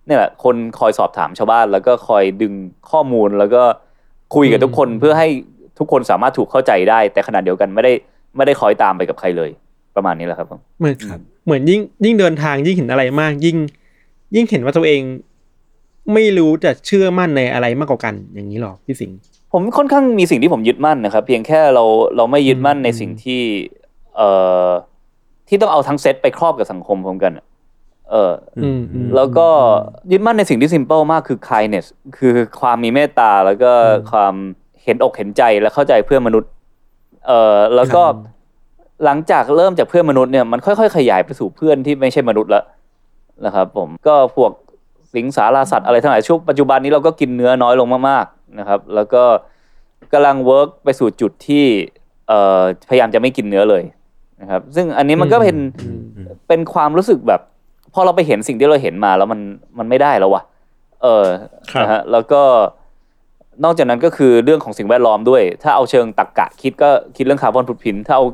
[0.07, 2.53] เนี่ยแหละคนคอยสอบถามชาวบ้าน แล้วก็คอยดึง
[2.91, 3.63] ข้อมูลแล้วก็
[4.35, 5.29] คุยกับทุกคนเพื่อให้
[5.79, 7.93] ทุกคนสามารถถูกเข้าใจได้ แต่ขณะเดียวกันไม่ได้
[8.37, 9.51] ไม่ได้คอยตามไปกับใครเลย
[9.97, 10.97] ประมาณนี้แหละครับผมเหมือน
[11.45, 13.57] เหมือนยิ่งยิ่งเดินทางยิ่งเห็นอะไรมาก ยิ่ง
[14.35, 15.03] ยิ่งเห็นว่าตัวเอง
[16.15, 19.17] ไม่รู้จะเชื่อมั่นในอะไรมากกว่ากัน อย่างนี้หรอพี่สิงห์
[19.53, 21.85] ผมค่อนข้างมีสิ่งที่ผมยึดมั่นนะครับ เพียงแค่เรา
[22.17, 23.41] เราไม่ยึดมั่นในสิ่งที่
[24.17, 24.29] เอ่
[24.67, 24.69] อ
[25.49, 27.47] ที่ต้องเอาทั้งเซตไปครอบกับสังคมพร้อมกันอะ
[28.11, 28.33] เออ
[28.65, 29.49] อืมอืมแล้วก็
[30.11, 33.73] ยึดมั่นในสิ่งที่ simple มากคือ kindness คือความมีเมตตาแล้วก็
[34.13, 34.35] ความ
[34.83, 36.51] เห็นอกเห็นใจและเข้าใจเพื่อนมนุษย์
[37.27, 38.03] เอ่อแล้วก็
[39.05, 42.65] หลังจากเริ่มจากเพื่อนมนุษย์เนี่ยมันค่อยๆ ขยายไปสู่เพื่อนที่ไม่ใช่มนุษย์แล้ว
[43.45, 44.51] นะครับผมก็พวก
[45.15, 49.23] สิงสาราสัตว์อะไรทั้งหลายช่วงปัจจุบันนี้เราก็กินเนื้อน้อยลงมากๆนะครับ แล้วก็
[50.13, 51.65] กำลัง work ไปสู่จุดที่
[52.29, 53.83] เอ่อพยายามจะไม่กินเนื้อเลย
[54.45, 56.01] นะครับซึ่งอันนี้มันก็เป็นอืม
[56.49, 57.41] เป็นความรู้สึกแบบ
[57.95, 59.41] พอเราไปเห็นสิ่งที่เราเห็นมาแล้วมัน
[59.79, 60.43] มันไม่ได้แล้ววะ
[61.03, 61.27] เออ
[61.73, 62.43] ครับนะฮะแล้วก็
[63.65, 68.25] นอกจากนั้นก็คือเรื่องของสิ่งแวดล้อมด้วย ถ้าเอาเชิงตรรกะคิดก็คิดเรื่อง carbon footprint ถ้าเอา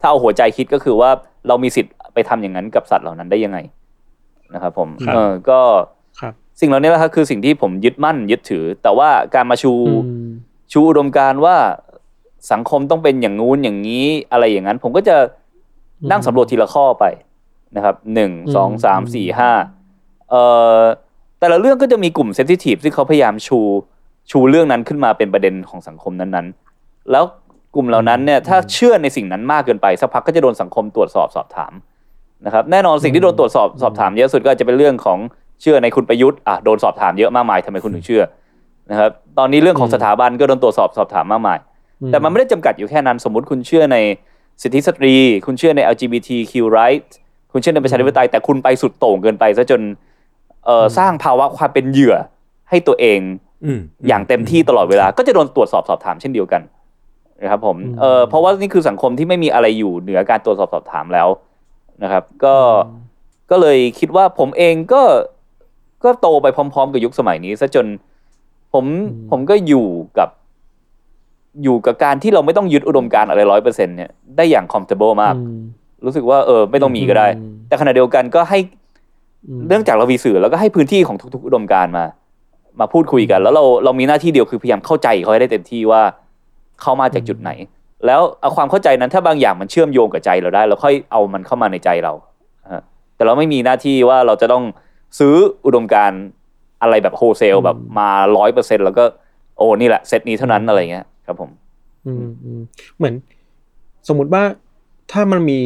[0.00, 1.10] ถ้าเอาหัวใจคิดก็คือว่า
[1.48, 3.58] เรามีสิทธิ์ไปทำอย่างนั้นกับสัตว์เหล่านั้นได้ยังไง
[4.54, 5.60] นะครับผมครับเออก็
[6.20, 10.30] ครับสิ่งเหล่านี้แหละครับคือสิ่งที่ผมยึดมั่นยึดถือ แต่ว่าการมาชูอืม
[10.72, 11.56] ชูอุดมการณ์ว่า
[12.52, 15.16] สังคมต้องเป็นอย่างงู้นอย่างนี้อะไรอย่างนั้น ผมก็จะ
[16.10, 17.04] นั่งสำรวจทีละข้อไป
[17.76, 19.50] นะครับหนึ่งสองสามสี่ห้า
[20.30, 20.42] เอ่
[20.78, 20.80] อ
[21.40, 23.60] แต่ละเรื่องก็จะมีกลุ่มเซนซิทีฟที่เขาพยายามชู
[24.30, 27.24] ชูเรื่องนั้นขึ้นมาเป็นประเด็นของสังคมนั้นๆ แล้ว
[27.74, 31.72] กลุ่มเหล่านั้นเนี่ยถ้าเชื่อในสิ่งนั้นมากเกินไปสักพักก็จะโดนสังคมตรวจสอบสอบถาม
[32.46, 35.18] นะครับแน่นอนสิ่งที่โดนตรวจสอบสอบถามเยอะสุดก็อาจจะเป็นเรื่องของ
[35.62, 38.22] เชื่อในคุณประยุทธ์อะโดนสอบถามเยอะมากมายทำไมคุณถึงเชื่อ
[38.90, 41.58] นะครับตอนนี้เรื่องของสถาบันก็โดนตรวจสอบสอบถามมากมาย
[42.10, 43.96] แต่มันไม่ได้จำกัดอยู่แค่นั้นสมมุติคุณเชื่อใน
[44.62, 45.14] สิทธิสตรี
[45.46, 47.08] คุณเชื่อใน LGBTQ right
[47.52, 49.80] คุณเชื่อในประชาธิปไตยแต่คุณไปสุดโต่งเกินไปซะจน
[50.64, 52.16] เอ่ออสร้างภาวะความเป็นเหยื่อ
[52.70, 53.20] ให้ตัวเอง
[53.64, 56.62] อืมอย่างเต็มที่ตลอดเวลา ก็จะโดนตรวจสอบสอบถามเช่นเดียวกัน
[57.42, 61.28] นะครับผมเออเพราะว่านี่คือสังคมที่ไม่มีอะไรอยู่เหนือการตรวจสอบสอบถามแล้ว
[62.02, 62.56] นะครับ ก็
[63.50, 65.02] ก็เลยคิดว่าผมเองก็
[66.04, 67.86] ก็โตไปพร้อม ๆ กับยุคสมัยนี้ซะจน
[68.72, 68.84] ผม
[69.30, 69.86] ผมก็อยู่
[70.18, 70.28] กับ
[71.64, 75.60] อยู่กับการที่เราไม่ต้องยึดอุดมการณ์อะไรร้อยเปอร์เซ็นเนี่ยได้อย่าง comfortable มากอืม
[76.04, 78.58] รู้สึกว่าเออไม่ต้องมีก็ได้อืมแต่ขณะเดียวกันก็ให้
[79.48, 82.04] อืมเนื่องจากเรามีสื่อแล้วก็ให้พื้นที่ของทุก ๆ อุดมการณ์มา
[82.80, 86.02] มาพูดคุยกัน แล้วเราเรามีหน้าที่เดียวคือพยายามเข้าใจเขาให้ได้เต็มที่ว่า
[86.80, 87.50] เขามาจากจุดไหน
[88.06, 92.12] แล้วเอาความเข้าใจนั้นถ้าบางอย่างมันเชื่อมโยงกับใจเราได้เราค่อยเอามันเข้ามาในใจเรา
[92.70, 92.82] ฮะ
[93.16, 94.64] แต่เราไม่มีหน้าที่ว่าเราจะต้อง
[95.18, 95.34] ซื้อ
[95.66, 96.22] อุดมการณ์
[96.82, 99.04] อะไรแบบโฮเซลแบบมาร้อยเปอร์เซ็นแล้วก็
[99.56, 101.52] โอ้นี่แหละเซตนี้เท่านั้นอะไรเงี้ย ครับผม
[102.06, 102.60] อืมอืม
[102.96, 103.14] เหมือน
[104.08, 104.42] สมมุติว่า
[105.12, 105.58] ถ้ามันมี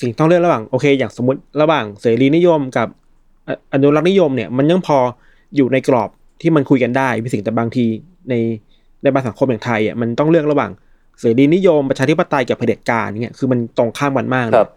[0.00, 2.88] สิ่งต้องเลือกระหว่างโอเค อย่างสมมติระหว่างเสรีนิยมกับ
[3.46, 4.98] ออนุรักษ์นิยมเนี่ย มันยังพอ
[5.56, 7.84] อยู่ในกรอบที่มันคุยกันได้พี่สิ่งแต่บางที
[8.30, 8.34] ใน
[9.02, 10.70] ในบางสังคมอย่างไทยอะมันต้องเลือกระหว่าง
[11.20, 14.70] เสรีนิยมประชาธิปไตยกับเผด็จการเนี่ยคือมันตรงข้ามกันมากเลยครับ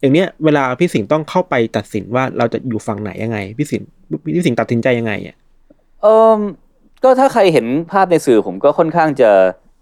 [0.00, 3.86] อย่างเนี้ยเวลาพี่สิงห์ต้องเข้าไปตัดสินว่าเราจะอยู่ฝั่งไหนยังไงพี่สิงห์
[4.36, 5.36] พี่สิงห์ตัดสินใจยังไงอะ
[6.02, 6.38] เออ
[7.02, 9.30] ก็ถ้าใครเห็นภาพในสื่อผมก็ค่อนข้างจะ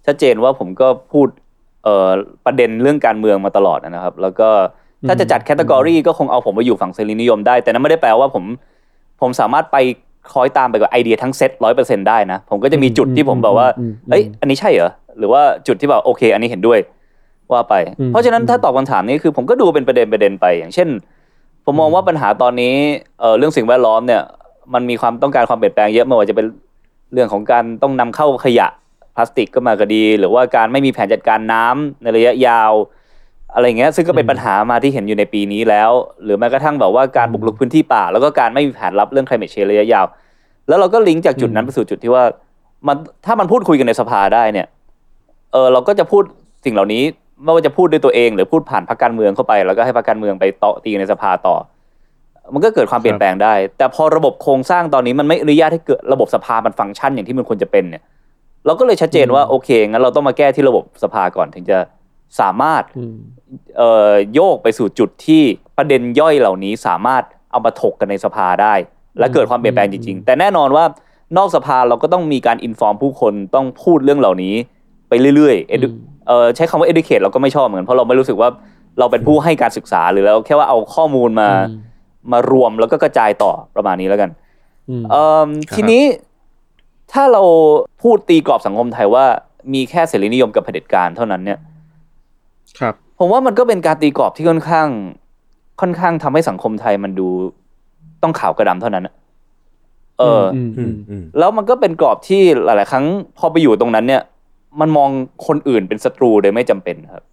[0.07, 1.28] ชัดเจนว่าผมก็พูด
[1.85, 2.09] เอ่อ
[2.46, 4.48] ประเด็นเรื่องการเมืองมาตลอดนะครับ แล้วก็
[5.09, 8.44] ถ้าจะจัดแคตตากรีก็คงเอาผมมาอยู่ฝั่งเสรีนิยมได้ แต่นั้นไม่ได้แปลว่าผม
[9.20, 9.76] ผมสามารถไป
[10.33, 16.78] คล้อยตามไปกับไอเดียทั้งเซตร้อยเปอร์เซ็นได้นะ ผมก็จะมีจุดที่ผมแบบว่าอืมอืมเอ้ยอันนี้ใช่เหรอหรือว่าจุดที่แบบโอเค อันนี้เห็นด้วย
[17.52, 20.88] ว่าไปอืมเพราะฉะนั้นถ้าตอบคำถามนี้คือผมก็ดูเป็นประเด็นประเด็นไป อย่างเช่น
[21.64, 22.74] ผมมองว่าปัญหาตอนนี้
[23.20, 24.22] เอ่อเรื่องสิ่งแวดล้อมเนี่ย
[24.74, 26.46] มันมีความต้องการความเปลี่ยนแปลงเยอะไม่ว่าจะเป็น
[27.12, 28.68] เรื่องของการต้องนำเข้าขยะ
[29.16, 32.73] พลาสติกก็มาก็ดี หรือว่าการไม่มีแผนจัดการน้ำในระยะยาว
[33.55, 35.90] อะไรเงี้ยซึ่งก็เป็นปัญหามาที่เห็นอยู่ในปีนี้แล้ว
[36.25, 40.07] หรือแม้กระทั่งแบบว่าการบุกรุกพื้นที่ป่า แล้วก็การไม่มีแผนรับเรื่อง climate change ระยะยาว
[40.68, 42.25] แล้วเราก็ลิงก์จากจุดนั้นไปสู่จุดที่ว่า
[42.87, 44.66] มันถ้ามันพูดคุยกันในสภาได้เนี่ย
[45.53, 46.23] เออเราก็จะพูด
[46.64, 47.03] สิ่งเหล่านี้
[47.44, 51.55] ไม่ว่าจะพูดด้วยตัวเอง หรือพูดผ่านพรรคการเมืองเข้าไป แล้วก็ให้พรรคการเมืองไปต่อตีในสภาต่อ
[52.54, 58.02] มันก็เกิดความเปลี่ยนแปลงได้ แต่พอระบบโครงสร้างตอนนี้มันไม่อนุญาตให้เกิดระบบสภามันฟังก์ชันอย่างที่มันควรจะเป็นเนี่ย
[58.66, 61.78] เราก็เลยชัดเจนว่าโอเคงั้นเราต้องมาแก้ที่ระบบสภาก่อนถึงจะ
[62.40, 63.16] สามารถอืม
[63.78, 65.42] เอ่อโยกไปสู่จุดที่
[65.76, 68.74] ประเด็นย่อยเหล่านี้สามารถเอามาถกกันในสภาได้
[69.18, 70.84] และเกิดความเปลี่ยนแปลงจริง ๆ แต่แน่นอนว่า
[71.37, 74.54] นอกสภาเราก็ต้องมีการอินฟอร์มผู้คนต้องพูดเรื่องเหล่านี้
[75.08, 75.94] ไปเรื่อยๆ edu-
[76.28, 78.48] เอ่อใช้คำว่า educate เราก็ไม่ชอบเหมือนเพราะเราไม่รู้สึกว่า
[78.98, 81.74] เราเป็นผู้ให้การศึกษาหรือเราแค่ว่าเอาข้อมูลมาอื
[82.33, 84.31] มมารวมแล้วก็กระจายต่อประมาณนี้แล้วกัน
[84.88, 86.02] อืมเอิ่มทีนี้
[87.12, 87.42] ถ้าเรา
[88.02, 89.24] พูดตีกรอบสังคมไทยว่า
[89.74, 91.59] มีแค่เสรีนิยมกับเผด็จการเท่านั้นเนี่ย
[92.78, 94.88] ครับ ผมว่ามันก็เป็นการตีกรอบที่ค่อนข้าง
[95.81, 97.28] ค่อนข้างทำให้สังคมไทยมันดู
[98.22, 99.14] ต้องขาวกระดำเท่านั้นอะ
[100.18, 103.04] เออออืมอือืมมอืมแล้วมันก็เป็นกรอบที่หลาย ๆ ครั้ง
[103.38, 104.22] พอไปอยู่ตรงนั้นเนี่ย
[104.81, 105.11] มันมอง
[105.46, 107.24] คนอื่นเป็นศัตรูโดยไม่จำเป็นครับ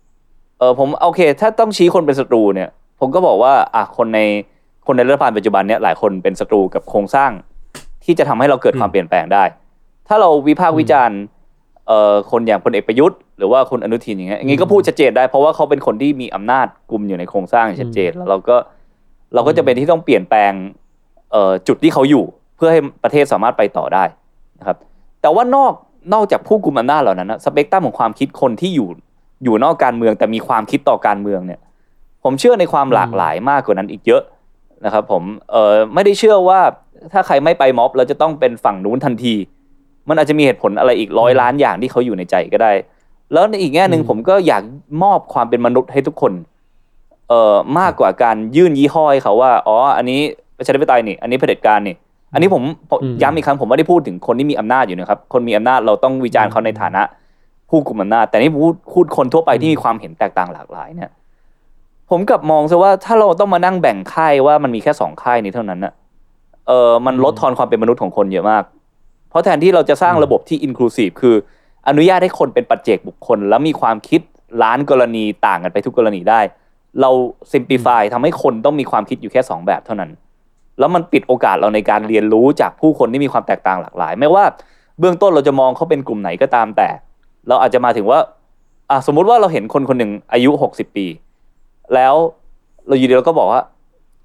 [0.59, 2.69] เออผมโอเค ถ้าต้องชี้คนเป็นศัตรูเนี่ย
[2.99, 4.19] ผมก็บอกว่า อะคนใน
[4.87, 7.31] คนในรัฐบาลปัจจุบันเนี่ยหลายคนเป็นศัตรูกับโครงสร้าง
[8.03, 9.43] ที่จะทำให้เราเกิดความเปลี่ยนแปลงได้
[10.07, 11.19] ถ้าเราวิพากษ์วิจารณ์
[11.87, 18.57] เอ่อคนอย่างพลเอกประยุทธ์หรือว่าคุณอนุทินอย่างเงี้ยอย่างงี้ก็พูดชัดเจนได้เพราะว่าเขาเป็นคนที่มีอำนาจกลุ่มอยู่ในโครงสร้างอย่างชัดเจนแล้วเราก็
[19.33, 20.51] เราก็จะเป็นที่ต้องเปลี่ยนแปลง
[21.31, 22.23] เอ่อจุดที่เขาอยู่
[22.55, 24.03] เพื่อให้ประเทศสามารถไปต่อได้
[24.59, 24.77] นะครับ
[25.21, 25.73] แต่ว่านอก
[26.13, 28.87] นอกจากผู้กุมอำนาจเหล่านั้นนะสเปกตรัมของความคิดคนที่อยู่
[29.43, 31.59] อยู่นอกการเมืองแต่มีความคิดต่อการเมืองเนี่ย
[32.23, 34.21] ผมเชื่อในความหลากหลายมากกว่านั้นอีกเยอะ
[34.85, 36.59] นะครับผมเออไม่ได้เชื่อว่า
[37.13, 39.35] ถ้าใครไม่ไปม็อบเราจะต้องเป็นฝั่งนู้นทันที
[40.09, 42.71] มันอาจจะมีเหตุผลอะไรอีกร้อยล้านอย่างที่เขาอยู่ในใจก็ได้
[43.33, 44.63] แล้วในอีกแง่หนึ่งอืมผมก็อยาก
[45.03, 46.33] มอบความเป็นมนุษย์ให้ทุกคน
[47.29, 50.19] เอ่อมากกว่าการยื่นยี่ห้อให้เขาว่าอ๋ออันนี้
[50.57, 51.95] ประชาธิปไตยนี่อันนี้เผด็จการนี่
[52.33, 57.03] อันนี้ผมผมย้ำอีกครั้งผมไม่ได้พูดถึงคนที่มีอำนาจอยู่นะครับ คนมีอำนาจเราต้องวิจารณ์เขาในฐานะ
[57.69, 61.09] ผู้กุมอำนาจแต่นี่พูดพูดคนทั่วไปที่มีความเห็นแตกต่างหลากหลายเนี่ย
[62.09, 65.93] ผมกลับมองซะว่าถ้าเราต้องมานั่งแบ่งค่ายว่ามันมีแค่สองค่ายนี้เท่านั้นน่ะ
[66.67, 68.63] เออมันลดทอนความเป็นมนุษย์ของคนเยอะมาก
[69.29, 71.35] เพราะแทนที่เราจะสร้างระบบที่อินคลูซีฟคือ
[71.87, 74.21] อนุญาตให้คนเป็นปัจเจกบุคคล แล้วมีความคิด
[74.63, 76.39] ล้านกรณีต่างกันไปทุกกรณีได้
[77.01, 77.09] เรา
[77.51, 80.11] simplify ทำให้คนต้องมีความคิดอยู่แค่สองแบบเท่านั้น
[80.79, 84.43] แล้วมันปิดโอกาสเราในการเรียนรู้จากผู้คนที่มีความแตกต่างหลากหลาย ไม่ว่า
[84.99, 86.87] เบื้องต้นเราจะมองเขาเป็นกลุ่มไหนก็ตามแต่
[87.47, 88.19] เราอาจจะมาถึงว่า
[88.89, 91.05] อะสมมุติว่าเราเห็นคนคนหนึ่งอายุหกสิบปี
[91.93, 92.13] แล้ว
[92.87, 93.61] เราอยู่ดีเราก็บอกว่า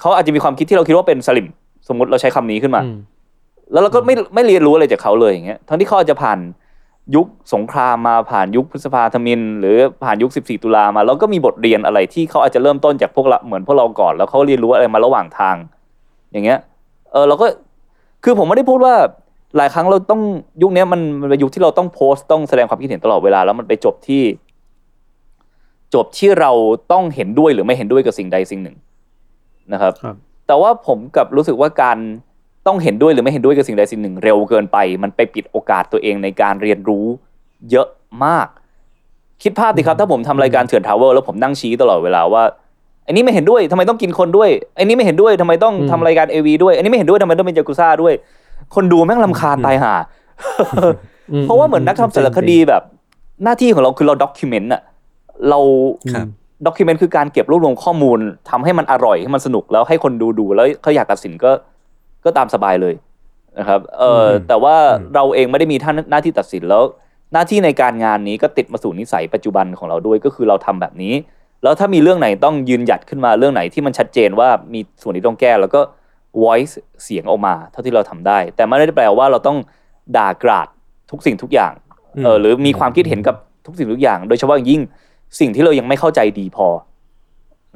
[0.00, 1.46] เขาอาจจะมีความคิดที่เราคิดว่าเป็นสลิม
[1.88, 2.98] สมมติเราใช้คำนี้ขึ้นมาอืม
[3.72, 6.38] แล้วเราก็ไม่ไม่เรียนรู้อะไรจากเขาเลยอย่างเงี้ยทั้งที่เขาอาจจะผ่าน
[7.14, 15.56] ยุคสงครามมาผ่านยุคพฤษภาธมิน หรือผ่านยุค 14 ตุลามา แล้วก็มีบทเรียนอะไรที่เขาอาจจะเริ่มต้นจากพวกเราเหมือนพวกเราก่อน แล้วเขาเรียนรู้อะไรมาระหว่างทาง
[16.32, 16.58] อย่างเงี้ย
[17.12, 17.46] เออเราก็
[18.24, 18.94] คือผมไม่ได้พูดว่า
[19.56, 20.20] หลายครั้งเราต้อง
[20.62, 24.22] ยุคเนี้ยมันมันเป็นยุคที่เราต้องโพสต์ต้องแสดงความคิดเห็นตลอดเวลาแล้วมันไปจบที่
[25.94, 26.50] จบที่เรา
[26.92, 28.76] ต้องเห็นด้วยหรือไม่เห็นด้วยกับสิ่งใดสิ่งหนึ่ง
[29.72, 31.98] นะครับครับแต่ว่าผมกลับรู้สึกว่าการ
[32.66, 37.06] ต้องเห็นด้วยหรือไม่เห็นด้วยกับสิ่งใดสิ่งหนึ่ง เร็วเกินไป มันไปปิดโอกาสตัวเองในการเรียนรู้
[37.70, 37.88] เยอะ
[38.24, 38.48] มาก
[39.42, 42.42] คิดภาพดิครับ ถ้าผมทำรายการเถื่อน Travel แล้วผมนั่งชี้ตลอดเวลาว่า
[43.06, 48.14] อันนี้ไม่เห็นด้วยทำไมต้องกินคนด้วยอันนี้ไม่เห็นด้วยทำไมต้องอืมทำรายการ AV ด้วย อันนี้ไม่เห็นด้วยทำไมต้องเป็นยากุซ่าด้วย
[48.74, 49.94] คนดูแม่งรำคาญตายห่า
[51.32, 52.82] อืมเพราะว่าเหมือนนักทำสารคดีแบบ
[53.44, 54.82] หน้าที่ของเราคือเรา document อะ
[55.48, 55.58] เรา
[56.14, 56.26] ครับ
[56.66, 58.18] document คือการเก็บรวบรวมข้อมูล
[58.50, 61.50] ทำให้มันอร่อยให้มันสนุกแล้วให้คนดูดูแล้วเขาอยากตัดสินก็
[62.24, 62.94] ก็ตามสบายเลย
[63.58, 66.82] นะครับเอออมแต่ว่าอืมเราเองไม่ได้มีท่านหน้าที่ตัดสินแล้ว
[67.32, 71.14] หน้าที่ในการงานนี้ก็ติดมาสู่นิสัยปัจจุบันของเราด้วยก็คือเราทำแบบนี้
[71.62, 75.80] แล้วถ้ามีเรื่องไหนต้องยืนหยัดขึ้นมาเรื่องไหนที่มันชัดเจนว่ามีส่วนที่ต้องแก้แล้วก็
[76.42, 76.74] voice
[77.04, 79.58] เสียงออกมาเท่าที่เราทำได้ แต่ไม่ได้แปลว่าเราต้อง
[80.16, 80.68] ด่ากราด
[81.10, 81.72] ทุกสิ่งทุกอย่าง
[82.24, 84.80] เออหรือมีความคิดเห็นกับทุกสิ่งทุกอย่าง โดยเฉพาะอย่างยิ่ง
[85.38, 86.68] สิ่งที่เรายังไม่เข้าใจดีพอ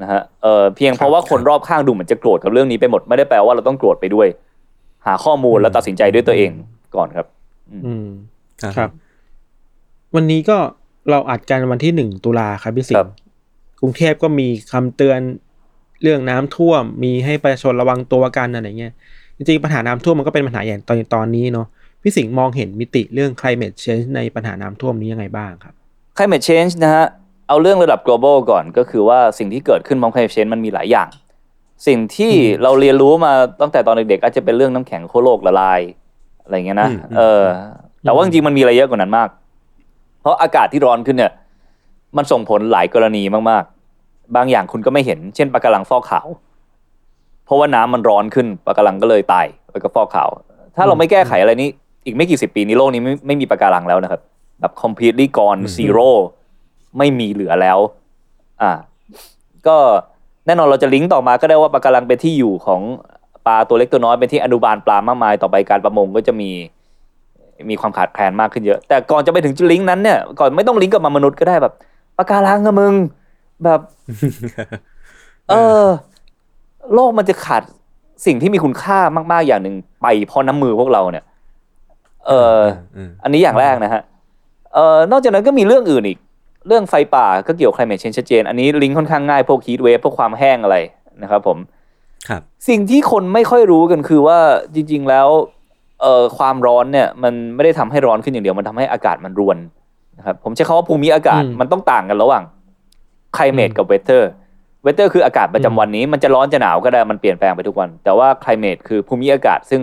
[0.02, 4.28] นะฮะเออเพียงเพราะว่าคนรอบข้างดูเหมือนจะโกรธกับเรื่องนี้ไปหมดไม่ได้แปลว่าเราต้องโกรธไปด้วย
[5.06, 6.50] หาข้อมูลแล้วตัดสินใจด้วยตัวเอง
[6.96, 7.26] ก่อนครับ
[7.86, 8.06] อืม
[8.62, 8.90] ครับครับ
[10.14, 10.56] วันนี้ก็
[11.10, 13.14] เราอัดกันวันที่หนึ่งตุลาครับพี่สิงครับห์
[13.80, 15.20] กรุงเทพก็มีคำเตือน
[16.02, 18.92] เรื่องน้ำท่วม มีให้ประชาชนระวังตัวกันอะไรเงี้ย
[19.36, 21.66] จริงๆปัญหาน้ำท่วมมันก็เป็นปัญหาอย่างตอนตอนนี้เนาะ
[22.02, 25.74] พี่สิงห์มองเห็นมิติเรื่อง climate change ในปัญหาน้ำท่วมนี้ยังไงบ้างครับ
[26.16, 27.06] climate change นะฮะ
[27.48, 31.08] เอาเรื่องระดับ global ก่อนก็คือว่าสิ่งที่เกิดขึ้นพร้อม climate change มันมีหลายอย่าง
[31.86, 35.80] สิ่งที่เราเรียนรู้มาตั้งแต่ตอนเด็กๆอาจจะเป็นเรื่องน้ำแข็งขั้วโลกละลาย
[36.44, 37.42] อะไรเงี้ยนะอืมอืมเออ
[38.04, 39.28] แต่ว่าจริงๆมันมีอะไรเยอะกว่านั้นมาก
[40.20, 41.32] เพราะอากาศที่ร้อนขึ้นเนี่ย
[42.16, 46.26] มันส่งผลหลายกรณีมากๆ บางอย่างคุณก็ไม่เห็น เช่นปะการังฟอกขาว
[47.44, 50.28] เพราะว่าน้ำมันร้อนขึ้นปะการังก็เลยตายแล้วก็ฟอกขาว
[50.76, 51.68] ถ้าเราไม่แก้ไขอะไรนี้
[52.04, 54.20] อีกไม่กี่สิบปีนี้โลกนี้ไม่ไม่มีปะการังแล้วนะครับ
[54.60, 56.10] แบบ completely gone zero
[56.98, 57.78] ไม่มีเหลือแล้ว
[58.62, 58.72] อ่า
[59.66, 59.76] ก็
[60.46, 62.80] แน่นอนเราจะลิงก์ต่อมาก็ได้ว่าปะการังเป็นที่อยู่ของ
[63.46, 66.50] ปลาตัวเล็กตัวน้อยเป็นที่อนุบาลปลามากมายต่อไปการประมงก็จะมี
[67.70, 71.72] มีความขาดแคลนมากขึ้นเยอะ แต่ก่อนจะไปถึงลิงก์นั้นเนี่ยก่อนไม่ต้องลิงก์กับมนุษย์ก็ได้แบบ
[72.18, 72.94] ปะการังอะมึง
[73.64, 73.80] แบบ
[75.48, 75.84] เออ
[76.94, 77.62] โลกมันจะขาด
[78.26, 78.98] สิ่งที่มีคุณค่า
[79.32, 81.24] มาก ๆ อย่างหนึ่งไปเพราะน้ำมือพวกเราเนี่ย
[82.26, 82.60] เออ
[82.96, 84.02] อืมอันนี้อย่างแรกนะฮะ
[84.74, 86.18] เอ่อนอกจากนั้นก็มีเรื่องอื่นอีก
[86.66, 90.76] เรื่องไฟป่าก็เกี่ยวกับ climate change ชัดเจน อันนี้ลิงก์ค่อนข้างง่ายพวก heat wave พวกความแห้งอะไร
[91.22, 91.58] นะครับผม
[92.28, 94.38] ครับสิ่งที่คนไม่ค่อยรู้กันคือว่า
[94.74, 95.28] จริง ๆ แล้ว
[96.00, 99.58] เอ่อความร้อนเนี่ยมันไม่ได้ทำให้ร้อนขึ้นอย่างเดียว มันทำให้อากาศมันรวน
[100.18, 102.44] นะครับผมใช้คำว่าภูมิอากาศอืมมันต้องต่างกันระหว่าง
[103.36, 104.24] climate กับ weather
[104.84, 109.82] weather คืออากาศประจำวันนี้มันจะร้อนจะหนาวก็ได้มันเปลี่ยนแปลงไปทุกวัน แต่ว่า climate คือภูมิอากาศซึ่ง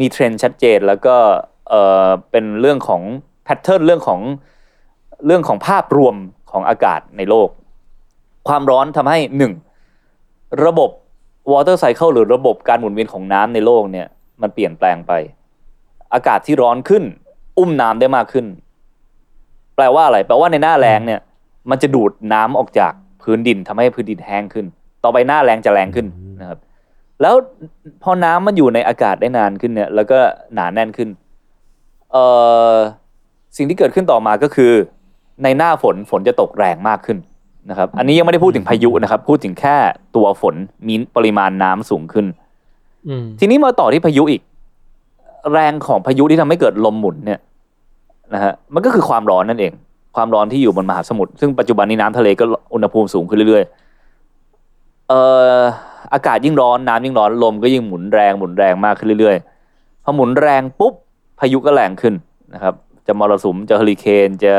[0.00, 1.16] มีเทรนด์ชัดเจนแล้วก็
[1.68, 3.02] เอ่อเป็นเรื่องของ
[3.46, 4.20] pattern เรื่องของ
[5.26, 6.14] เรื่องของภาพรวม
[6.50, 7.48] ของอากาศในโลก
[8.48, 9.52] ความร้อนทำให้หนึ่ง
[10.64, 10.90] ระบบ
[11.52, 14.06] water cycle หรือระบบการหมุนเวียนของน้ำในโลกเนี่ย
[14.42, 15.12] มันเปลี่ยนแปลงไป
[16.14, 17.02] อากาศที่ร้อนขึ้น
[17.58, 18.46] อุ้มน้ำได้มากขึ้น
[19.74, 21.20] แปลว่าอะไร แปลว่าในหน้าแรงเนี่ย
[21.70, 24.66] มันจะดูดน้ำออกจากพื้นดินทำให้พื้นดินแห้งขึ้น
[25.04, 26.06] ต่อไปหน้าแรงจะแรงขึ้น
[26.40, 26.58] นะครับ
[27.22, 27.34] แล้ว
[28.02, 30.18] พอน้ำมันอยู่ในอากาศได้นานขึ้นเนี่ย แล้วก็
[30.54, 31.08] หนาแน่นขึ้น
[32.12, 32.24] เอ่
[32.72, 32.74] อ
[33.56, 34.72] สิ่งที่เกิดขึ้นต่อมาก็คือ
[35.42, 37.18] ในหน้าฝนฝนจะตกแรงมากขึ้น
[37.70, 39.76] นะครับ อันนี้ยังไม่ได้พูดถึงพายุนะครับ พูดถึงแค่
[40.16, 40.54] ตัวฝน
[40.88, 42.26] มีปริมาณน้ำสูงขึ้น
[43.08, 44.42] อืมทีนี้มาต่อที่พายุอีก
[45.52, 47.40] แรงของพายุที่ทำให้เกิดลมหมุนเนี่ย
[48.34, 49.72] นะฮะมันก็คือความร้อนนั่นเอง
[50.16, 55.20] ความร้อนที่อยู่บนมหาสมุทรซึ่งปัจจุบันนี้น้ำทะเลก็อุณหภูมิสูงขึ้นเรื่อยๆเอ่
[55.58, 55.60] อ
[56.14, 60.94] อากาศยิ่งร้อนน้ำยิ่งร้อนลมก็ยิ่งหมุนแรงหมุนแรงมากขึ้นเรื่อยๆพอหมุนแรงปุ๊บ
[61.40, 62.14] พายุก็แรงขึ้น
[62.54, 62.74] นะครับ
[63.06, 64.54] จะมรสุมจะเฮอริเคนจะ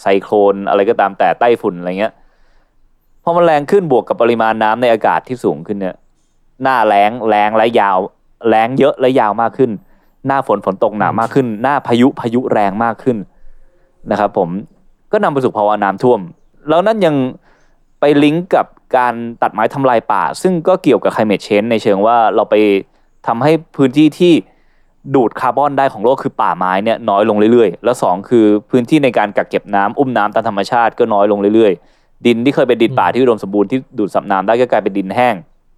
[0.00, 2.12] ไซโคลนอะไรก็ตามแต่ใต้ฝุ่นอะไรเงี้ย
[3.22, 5.96] พอมันแรงขึ้นบวกกับปริมาณน้ำในอากาศที่สูงขึ้นเนี่ย
[6.62, 7.98] หน้าแล้งแรงและยาว
[8.48, 9.70] แรงเยอะและยาวมากขึ้น
[10.26, 13.16] หน้าฝนฝนตกหนามากขึ้น หน้าพายุพายุแรงมากขึ้น
[14.10, 14.48] นะครับ ผม
[15.12, 16.20] ก็นำไปสู่ภาวะน้ำท่วม
[16.68, 17.16] แล้วนั่นยัง
[18.00, 18.66] ไปลิงก์กับ
[18.96, 22.54] การตัดไม้ทำลายป่า ซึ่งก็เกี่ยวกับ climate change ในเชิงว่าเราไป
[23.26, 24.32] ทำให้พื้นที่ที่
[25.14, 35.34] ดูดคาร์บอนได้ของโลกคือป่าไม้เนี่ยน้อยลงเรื่อยๆ แล้วสองคือพื้นที่ในการกักเก็บน้ำอุ้มน้ำตามธรรมชาติก็น้อยลงเรื่อยๆ ดินที่เคยเป็นดินป่าที่อุดมสมบูรณ์ที่ดูดซับน้ำได้ก็กลายเป็นดินแห้ง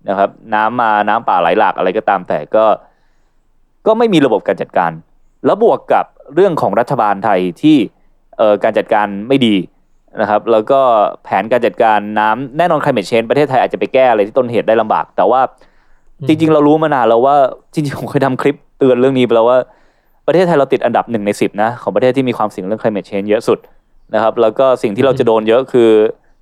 [0.08, 2.64] นะครับ น้ำมาน้ำป่าไหลหลากอะไรก็ตามแต่ก็
[3.86, 4.92] ก็ไม่มีระบบการจัดการ
[5.44, 7.76] แล้วบวกกับเรื่องของรัฐบาลไทยที่
[8.38, 9.56] เอ่อการจัดการไม่ดี
[10.20, 10.80] นะครับ แล้วก็
[11.24, 15.40] แผนการจัดการน้ำแน่นอน climate change ประเทศไทยอาจจะไปแก้อะไรที่ต้นเหตุได้ลำบาก แต่ว่า
[16.26, 17.36] จริง ๆ เรารู้มานานแล้วว่า
[17.72, 19.58] จริงๆผมเคยทำคลิป เตือนเรื่องนี้ไปแล้วว่า
[20.26, 23.58] ประเทศไทยเราติดอันดับหนึ่งในสิบนะ ของประเทศที่มีความเสี่ยงเรื่อง climate change เยอะสุด
[24.14, 25.90] นะครับ แล้วก็สิ่งที่เราจะโดนเยอะคือ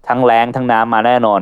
[0.09, 1.41] ทั้งแรงทั้งน้ำมาแน่นอน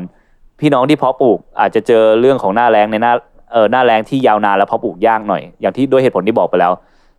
[0.61, 3.13] พี่น้องที่เพาะปลูกอาจจะเจอเรื่องของหน้าแรงในหน้า
[3.53, 6.73] เออหน้าแรงที่ยาวนานแล้วเพาะปลูกยากหน่อย อย่างที่ด้วยเหตุผลที่บอกไปแล้ว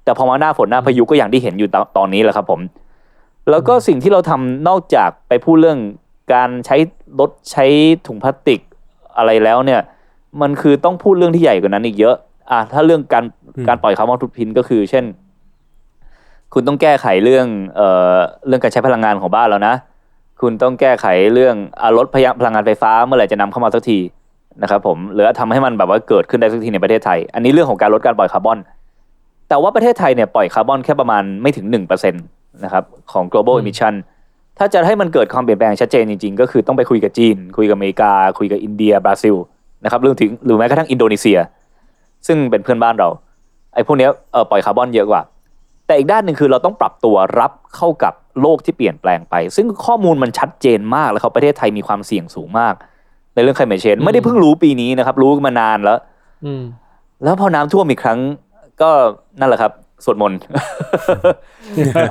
[0.04, 2.60] แต่พอมาหน้าฝนหน้าพายุก็อย่างที่เห็นอยู่ตตอนนี้แหละครับผม
[3.50, 5.80] แล้วก็สิ่งที่เราทำนอกจากไปพูดเรื่อง
[6.34, 6.78] การใช้
[7.20, 7.66] ลดใช้
[8.08, 8.60] ถุงพลาสติก
[9.18, 9.82] อะไรแล้วเนี่ย
[10.42, 12.16] มันคือต้องพูดเรื่องที่ใหญ่กว่านั้นอีกเยอะ
[12.52, 13.24] อะถ้าเรื่องการ
[13.56, 15.06] อืมการปล่อยคาร์บอนฟุตพินก็คือ เช่น
[16.54, 19.76] คุณต้องแก้ไขเรื่องเอ่อเรื่องการใช้พลังงานของบ้านแล้วนะ
[20.42, 24.00] คุณต้องแก้ไขเรื่องอะลดพยพลังงานไฟฟ้าเมื่อไหร่จะนำเข้ามาสักที
[24.62, 28.60] นะครับผมหรือทำให้มันแบบว่าเกิดขึ้นได้สักทีในประเทศไทย อันนี้เรื่องของการลดการปล่อยคาร์บอน
[29.50, 33.94] แต่ว่าประเทศไทยเนี่ยปล่อยคาร์บอนแค่ประมาณไม่ถึง1%นะครับของ global emission
[34.58, 39.36] ถ้าจะให้มันเกิดความเปลี่ยนแปลงชัดเจนจริงๆ ก็คือต้องไปคุยกับจีน คุยกับอเมริกา คุยกับอินเดียบราซิล
[39.84, 41.38] นะครับรวมถึงหรือแม้กระทั่งอินโดนีเซีย
[42.28, 43.10] ซึ่งเป็นเพื่อนบ้านเรา
[43.74, 45.22] ไอ้พวกเนี้ยเอ่อปล่อยคาร์บอนเยอะกว่า
[45.88, 52.74] แต่อีกด้านหนึ่งคือเราต้องปรับตัวรับเข้ากับโลกที่เปลี่ยนแปลงไป ซึ่งข้อมูลมันชัดเจนมากแล้วครับประเทศไทยมีความเสี่ยงสูงมาก
[53.34, 56.00] ในเรื่อง climate change ไม่ได้เพิ่งรู้ปีนี้นะครับ รู้มานานแล้ว
[56.46, 56.64] อืม
[57.24, 58.20] แล้วพอน้ำท่วมอีกครั้ง
[58.82, 58.90] ก็
[59.40, 59.72] นั่นแหละครับ
[60.06, 60.40] สวดมนต์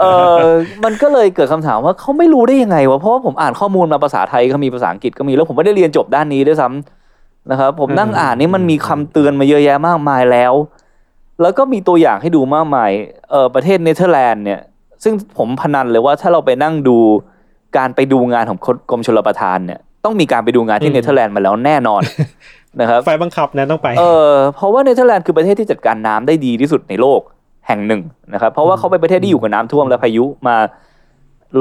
[0.01, 0.05] เอ
[0.43, 0.47] อ
[0.85, 7.02] มันก็เลยเกิดคำถามว่าเขาไม่รู้ได้ยังไงวะเพราะว่าผมอ่านข้อมูลมาภาษาไทยก็มีภาษาอังกฤษก็มีแล้วผมไม่ได้เรียนจบด้านนี้ด้วยซ้ำ
[7.51, 10.53] นะครับผมนั่งอ่านนี่มันมีคำเตือนมาเยอะแยะมากมายแล้ว
[11.43, 12.91] แล้วก็มีตัวอย่างให้ดูมากมาย
[13.31, 14.61] เออประเทศเนเธอร์แลนด์เนี่ย
[15.05, 16.99] ซึ่งผมพนันเลยว่าถ้าเราไปนั่งดู
[17.77, 18.59] การไปดูงานของ
[18.91, 22.03] กรมชลประทานเนี่ยต้องมีการไปดูงานที่อืมเนเธอร์แลนด์มาแล้วแน่นอน
[22.81, 27.21] นะครับไฟบังคับนะต้องไปเออเพราะว่าเนเธอร์แลนด์คือประเทศที่จัดการน้ำได้ดีที่สุดในโลก
[27.69, 30.57] แห่งหนึ่งนะครับ เพราะว่าเขาเป็นประเทศที่อยู่กับน้ำท่วมและพายุมา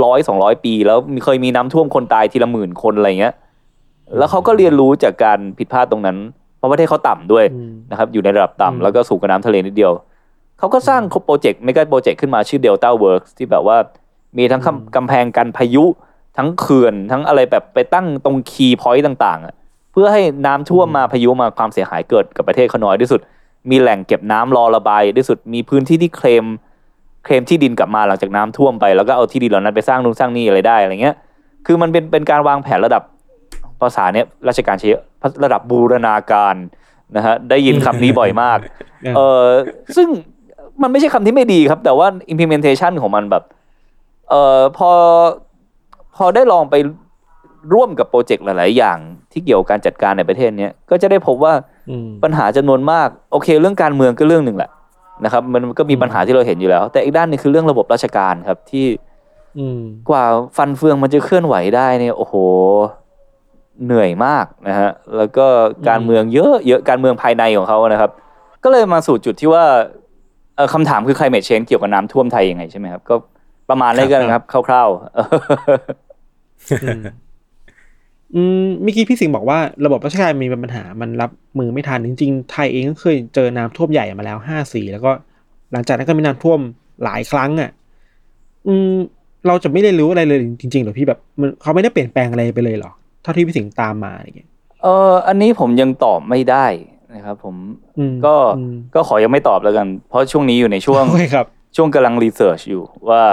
[0.04, 3.34] ร้อยสองร้อยปี แล้วมีเคยมีน้ำท่วมคนตายทีละหมื่นคนอะไรเงี้ย
[4.18, 6.18] แล้วเขาก็เรียนรู้จากการผิดพลาดตรงนั้น
[6.58, 9.92] เพราะประเทศเขาต่ำด้วยอืมนะครับ อยู่ในระดับต่ำอืมแล้วก็สูงกว่าน้ำทะเลนิดเดียว
[10.60, 13.78] เขาก็สร้างโปรเจกต์ไม่ก็โปรเจกต์ขึ้นมาชื่อ Delta Works ที่แบบว่า
[14.38, 15.86] มีทั้งกำกำแพงกันพายุ
[16.38, 19.54] ทั้งเขื่อนทั้งอะไรแบบไปตั้งตรงคีย์พอยต์ต่างๆอะ
[19.92, 23.20] เพื่อให้น้ำท่วมมาพายุมาความเสียหายเกิดกับประเทศเขาน้อยที่สุด
[23.70, 26.46] มีแหล่งเก็บน้ำรอระบายที่สุดมีพื้นที่ที่เคลม
[27.26, 31.16] เคลมที่ดินกลับมาหลังจากน้ำท่วมไปแล้วก็เอาที่ดินเหล่านั้นไปสร้างนู่นสร้างนี่อะไรได้อะไรเงี้ย
[31.66, 33.04] คือมันเป็นเป็นการวางแผนระดับ
[33.82, 35.04] ภาษาเนี้ยราชการใช้เยอะ
[35.44, 36.56] ระดับบูรณาการ
[37.16, 38.60] นะฮะได้ยินคำนี้บ่อยมาก
[39.16, 39.46] เออ
[39.96, 40.08] ซึ่ง
[40.82, 43.44] มันไม่ใช่คำที่ไม่ดีครับ แต่ว่า implementation ของมันแบบ
[44.30, 44.92] เออพอ
[46.16, 46.76] พอได้ลองไป
[47.74, 48.98] ร่วมกับโปรเจกต์หลาย ๆ อย่าง
[49.32, 51.54] ที่เกี่ยวกับการจัดการในประเทศเนี้ยก็จะได้พบว่า
[51.90, 54.70] อืมปัญหาจำนวนมาก โอเค เรื่องการเมืองก็เรื่องหนึ่งแหละ
[55.26, 58.86] นะครับมันก็มีปัญหาที่เราเห็นอยู่แล้ว แต่อีกด้านหนึงคือเรื่องระบบราชการครับที่
[59.60, 60.24] อืมกว่า
[60.58, 62.34] ฟันเฟืองมันจะเคลื่อนไหวได้เนี่ยโอ้โห
[63.86, 65.46] เหนื่อยมากนะฮะแล้วก็
[65.90, 68.12] การเมืองเยอะเยอะการเมืองภายในของเขานะครับ
[68.64, 69.64] ก็เลยมาสู่จุดที่ว่า
[70.56, 73.16] เอ่อคำถามคือ climate change เกี่ยวกับน้ำท่วมไทยยังไงใช่ไหมครับ ก็
[73.70, 75.28] ประมาณนี้กันนะครับ คร่าวๆเออ
[78.36, 85.12] อืมเมื่อกี้พี่สิงห์บอกว่าระบบราชการมีปัญหา มันรับมือไม่ทันจริงๆ ไทยเองก็เคยเจอน้ำท่วมใหญ่มาแล้วห้าสี่แล้วก็
[85.72, 86.60] หลังจากนั้นก็มีน้ำท่วม
[87.04, 87.72] หลายครั้งอะ
[88.68, 88.96] อืม
[89.48, 92.92] เราจะไม่ได้รู้อะไรเลยจริงๆเหรอพี่แบบ มันเขาไม่ได้เปลี่ยนแปลงอะไรไปเลยเหรอ
[93.22, 94.50] เท่าที่พี่สิงห์ตามมาอะไรเงี้ย
[94.84, 96.66] เอออันนี้ผมยังตอบไม่ได้
[97.16, 97.56] นะครับ ผม
[97.98, 101.46] อืมก็อืมก็ขอยังไม่ตอบแล้วกัน เพราะช่วงนี้อยู่ในช่วงโอเคครับ
[101.76, 103.24] ช่วงกำลังรีเสิร์ชอยู่ว่า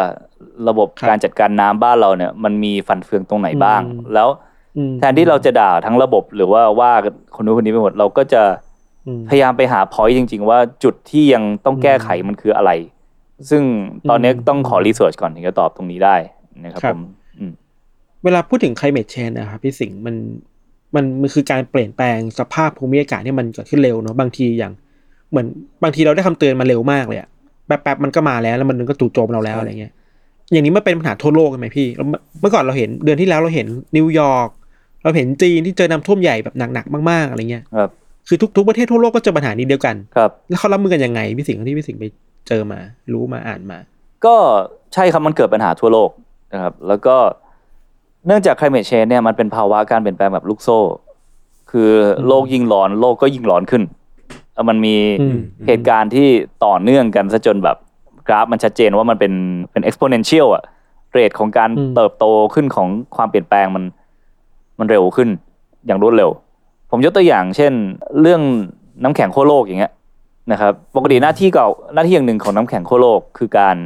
[0.68, 4.28] ระบบครับการจัดการน้ำบ้านเราเนี่ย มันมีฟันเฟืองตรงไหนบ้างอืมแล้ว
[4.76, 6.90] อืมแทนที่เราจะด่าทั้งระบบหรือว่าว่า
[7.34, 8.42] คนนู้นคนนี้ไปหมดเราก็จะ
[9.06, 12.70] อืมพยายามไปหาพอยต์จริง ๆ ว่าจุดที่ยังต้องแก้ไขมันคืออะไร
[13.50, 13.62] ซึ่ง
[14.10, 16.16] ตอนนี้อืมต้องขอรีเสิร์ชก่อนถึงจะตอบตรงนี้ได้
[16.64, 17.17] นะครับครับผมอืม
[18.24, 20.14] เวลาพูดถึง climate change นะครับพี่สิงห์มัน
[20.94, 24.72] มันมันคือการเปลี่ยนแปลงสภาพภูมิอากาศที่มันเกิดขึ้นเร็วเนาะบางทีอย่าง
[25.30, 25.46] เหมือน
[25.82, 27.28] บางทีเราได้คำเตือนมาเร็วมากเลยอะ
[27.66, 29.92] แป๊บๆมันก็มาแล้วแล้วมันก็จู่โจมเราแล้วอะไรเงี้ย
[30.52, 32.06] อย่างนี้มันเป็นปัญหาทั่วโลกใช่ไหมพี่แล้ว
[32.40, 33.66] เมื่อก่อนเราเห็นเดือนที่แล้วเราเห็น
[33.96, 34.48] นิวยอร์ก
[35.04, 37.90] เราเห็นจีนที่เจอน้ำท่วมใหญ่แบบหนักๆมากๆอะไรเงี้ยครับ
[38.28, 42.04] คือทุกทุกประเทศทั่วโลกก็เจอปัญหานี้เดียวกันครับแล้วเขารับมือกันยังไงพี่สิงห์ที่พี่สิงห์ไป
[42.48, 42.78] เจอมา
[43.12, 43.78] รู้มาอ่านมา
[44.24, 44.34] ก็
[44.94, 46.10] ใช่ครับมันเกิดปัญหาทั่วโลก
[46.52, 47.16] นะครับ แล้วก็
[47.47, 50.78] เนื่องจาก climate change เนี่ยมันเป็นภาวะการเปลี่ยนแปลงแบบลูกโซ่
[51.70, 51.90] คือ
[52.26, 53.82] โลกยิ่งร้อนโลกก็ยิ่งร้อนขึ้น
[54.52, 56.28] เอ่อมันมีอืมเหตุการณ์ที่
[56.64, 57.76] ต่อเนื่องกันซะจนแบบ
[58.28, 59.32] กราฟมันชัดเจนว่ามันเป็น
[59.72, 60.62] เป็น exponential อะ
[61.12, 62.24] เรทของการอืมเติบโต
[62.54, 63.84] ขึ้นของความเปลี่ยนแปลงมัน
[64.78, 65.28] มันเร็วขึ้น
[65.86, 66.30] อย่างรวดเร็ว
[66.90, 67.72] ผมยกตัวอย่าง เช่น
[68.20, 68.42] เรื่อง
[69.02, 69.92] น้ำแข็งขั้วโลกอย่างเงี้ย
[70.52, 73.76] นะครับปกติหน้าที่เก่าหน้าที่อย่างหนึ่งของน้ำแข็งขั้วโลกคือการ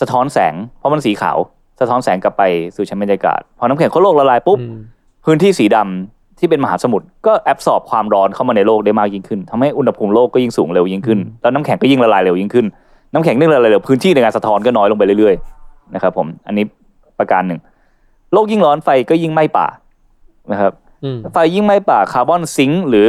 [0.00, 1.38] สะท้อนแสง เพราะมันสีขาว
[1.80, 2.42] สะท้อนแสงกลับไป
[2.76, 4.78] สู่ชั้นบรรยากาศ พอน้ำแข็งขั้วโลกละลายปุ๊บอืม
[5.24, 12.66] พื้นที่สีดำที่เป็นมหาสมุทรก็แอบสอบความร้อนเข้ามาในโลกได้มากยิ่งขึ้นทำให้อุณหภูมิโลกก็ยิ่งสูงเร็วยิ่งขึ้น แล้วน้ำแข็งก็ยิ่งละลายเร็วยิ่งขึ้น
[13.12, 16.64] น้ำแข็งยิ่งละลายเร็วพื้นที่ในการสะท้อนก็น้อยลงไปเรื่อยๆนะครับผมอันนี้
[17.18, 17.60] ประการหนึ่ง
[18.32, 19.66] โลกยิ่งร้อนไฟก็ยิ่งไหม้ป่า
[20.52, 20.72] นะครับ
[21.04, 23.08] อืมไฟยิ่งไหม้ป่า carbon sink หรือ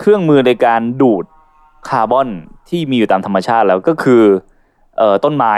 [0.00, 1.24] เครื่องมือในการดูด
[1.88, 2.28] คาร์บอน
[2.68, 4.36] ที่มีอยู่ตามธรรมชาติแล้วก็คือเอ่อ
[5.24, 5.54] ต้นไม้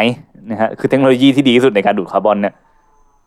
[0.50, 2.54] นะฮะคือเทคโนโลยีที่ดีที่สุดในการดูดคาร์บอนเนี่ย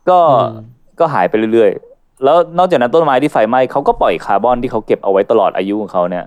[0.09, 0.65] ก็อืม
[0.99, 6.23] ก็หายไปเรื่อยๆ แล้วนอกจากนั้นต้นไม้ที่ไฟไหม้เขาก็ปล่อยคาร์บอนที่เขาเก็บเอาไว้ตลอดอายุของเขาเนี่ย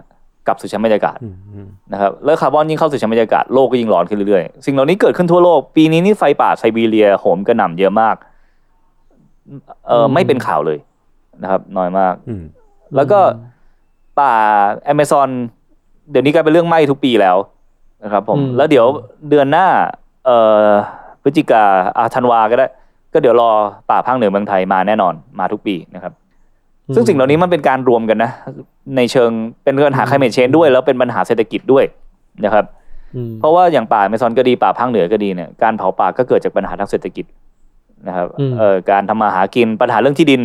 [0.47, 8.17] กลับสู่ชั้นบรรยากาศอืมอืมนะครับแล้วคาร์บอนยิ่งเข้าสู่ชั้นบรรยากาศโลกก็ยิ่งร้อนขึ้นเรื่อยๆ สิ่งเหล่านี้เกิดขึ้นทั่วโลก ปีนี้นี่ไฟป่าไซบีเรียโหมกระหน่ำเยอะมาก
[9.89, 10.79] เออไม่เป็นข่าวเลย
[11.43, 12.45] นะครับ น้อยมากอืม
[12.97, 13.21] แล้วก็
[14.21, 14.35] ป่า
[14.85, 15.29] แอม z ซอน
[16.11, 17.37] เดี๋ยวนี้กลายเป็นเรื่องไหม้ทุกปีแล้ว
[18.05, 18.87] นะครับผมอืมแล้วเดี๋ยว
[19.31, 19.67] เดือนหน้า
[20.27, 20.39] เอ่
[20.69, 20.71] อ
[21.23, 21.63] พฤศจิกา
[21.99, 22.67] อาธันวาก็ได้
[23.13, 23.51] ก็เดี๋ยวรอ
[23.91, 26.13] ป่าภาคเหนือเมืองไทยมาแน่นอนมาทุกปีนะครับ
[26.95, 28.31] ซึ่งสิ่งเหล่านี้มันเป็นการรวมกันนะ
[28.97, 29.31] ในเชิง
[29.63, 31.85] เป็นปัญหา climate change ด้วย แล้วเป็นปัญหาเศรษฐกิจด้วย
[32.45, 32.65] นะครับ
[33.17, 37.25] อืมเพราะว่าอย่างป่าแอมซอนก็ดีป่าภาคเหนือก็ดีเนี่ยการเผาป่าก็เกิดจากปัญหาทางเศรษฐกิจ
[38.09, 40.43] นะครับอืมเอ่อการทำมาหากินปัญหาเรื่องที่ดิน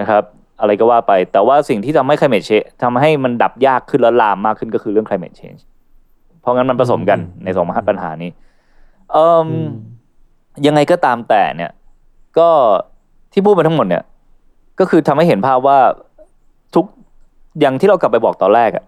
[0.00, 0.22] นะครับ
[0.60, 5.60] อะไรก็ว่าไป แต่ว่าสิ่งที่ทำให้ climate change ทำให้มันดับยากขึ้นและลามมากขึ้นก็คือเรื่อง climate change
[6.44, 8.30] เพราะงั้นมันผสมกันในสองปัญหานี้
[9.12, 9.48] เอ่ม
[10.66, 11.70] ยังไงก็ตามแต่เนี่ย
[12.38, 12.48] ก็
[13.32, 14.02] ที่พูดมาทั้งหมดเนี่ย
[14.78, 15.78] ก็คือทำให้เห็นภาพว่า
[16.74, 16.84] ทุก
[17.60, 18.84] อย่างที่เรากลับไปบอกตอนแรกอะ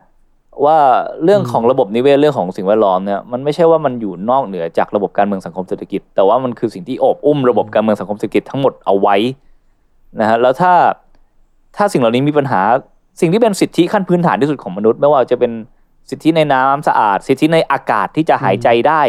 [0.64, 0.78] ว่า
[1.24, 9.16] เรื่องของระบบนิเวศเรื่องของสิ่งแวดล้อมเนี่ยมันไม่ใช่ว่ามันอยู่นอกเหนือจากระบบการเมืองสังคมเศรษฐกิจ แต่ว่ามันคือสิ่งที่โอบอุ้มระบบการเมืองสังคมเศรษฐกิจทั้งหมดเอาไว้
[10.20, 10.72] นะฮะแล้วถ้า
[11.76, 12.60] ถ้าสิ่งเหล่านี้มีปัญหา
[13.20, 15.52] สิ่งที่เป็นสิทธิขั้นพื้นฐานที่สุดของมนุษย์ ไม่ว่าจะเป็น
[16.10, 19.02] สิทธิในน้ำสะอาด สิทธิในอากาศที่จะหายใจได้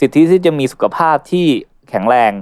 [0.00, 1.46] สิทธิที่จะมีสุขภาพที่
[1.90, 2.32] แข็งแรง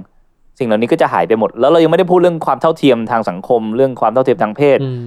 [0.59, 5.03] สิ่งเหล่านี้ก็จะหายไปหมด แล้วเรายังไม่ได้พูดเรื่องความเท่าเทียมทางสังคม เรื่องความเท่าเทียมทางเพศอืม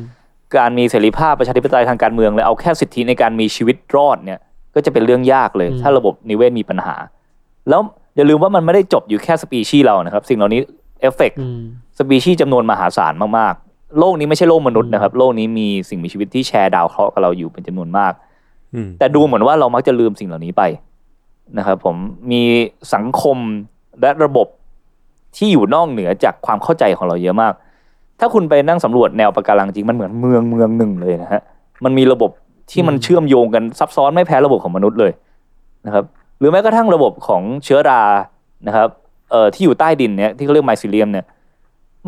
[0.57, 4.39] การมีเสรีภาพประชาธิปไตยทางการเมืองเลยเอาแค่สิทธิในการมีชีวิตรอดเนี่ย
[4.75, 6.95] ก็จะเป็นเรื่องยากเลยอืมถ้าระบบนิเวศมีปัญหา
[7.69, 7.81] แล้ว
[8.17, 10.61] อย่าลืมว่ามันไม่ได้จบอยู่แค่สปีชีส์เรานะครับ สิ่งเหล่านี้
[11.01, 11.61] affect อืม
[11.99, 18.32] สปีชีส์จำนวนมหาศาลมากๆ โลกนี้ไม่ใช่โลกมนุษย์นะครับ โลกนี้มีสิ่งมีชีวิตที่แชร์ดาวเคราะห์กับเราอยู่เป็นจำนวนมากอืม
[18.99, 20.63] แต่ดูเหมือนว่าเรามักจะลืมสิ่งเหล่านี้ไป
[21.59, 21.97] นะครับผม
[22.31, 22.43] มี
[22.95, 23.37] สังคม
[24.01, 24.47] และระบบ
[25.37, 27.53] ที่อยู่นอกเหนือจากความเข้าใจของเราเยอะมาก
[28.21, 31.43] ถ้าคุณไปนั่งสำรวจแนวปะการังจริงมันเหมือนเมืองเมืองหนึ่งเลยนะฮะ
[31.85, 32.31] มันมีระบบ
[32.71, 35.13] ที่มันเชื่อมโยงกันซับซ้อนไม่แพ้ระบบของมนุษย์เลย
[35.87, 36.05] นะครับ
[36.39, 38.03] หรือแม้กระทั่งระบบของเชื้อรา
[38.67, 38.89] นะครับ
[39.31, 41.27] เอ่อที่อยู่ใต้ดินเนี่ยที่เขาเรียก mycelium เนี่ย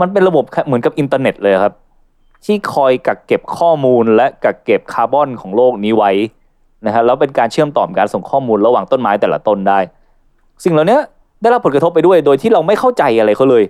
[0.01, 1.75] มันเป็นระบบเหมือนกับอินเทอร์เน็ตเลยครับ
[2.45, 6.12] ที่คอยกักเก็บข้อมูลและกักเก็บคาร์บอนของโลกนี้ไว้
[6.87, 9.78] นะฮะแล้วเป็นการเชื่อมต่อการส่งข้อมูลระหว่างต้นไม้แต่ละต้นได้
[10.64, 10.99] สิ่งเหล่านี้
[11.43, 13.64] ได้รับผลกระทบไปด้วย โดยที่เราไม่เข้าใจอะไรเขาเลย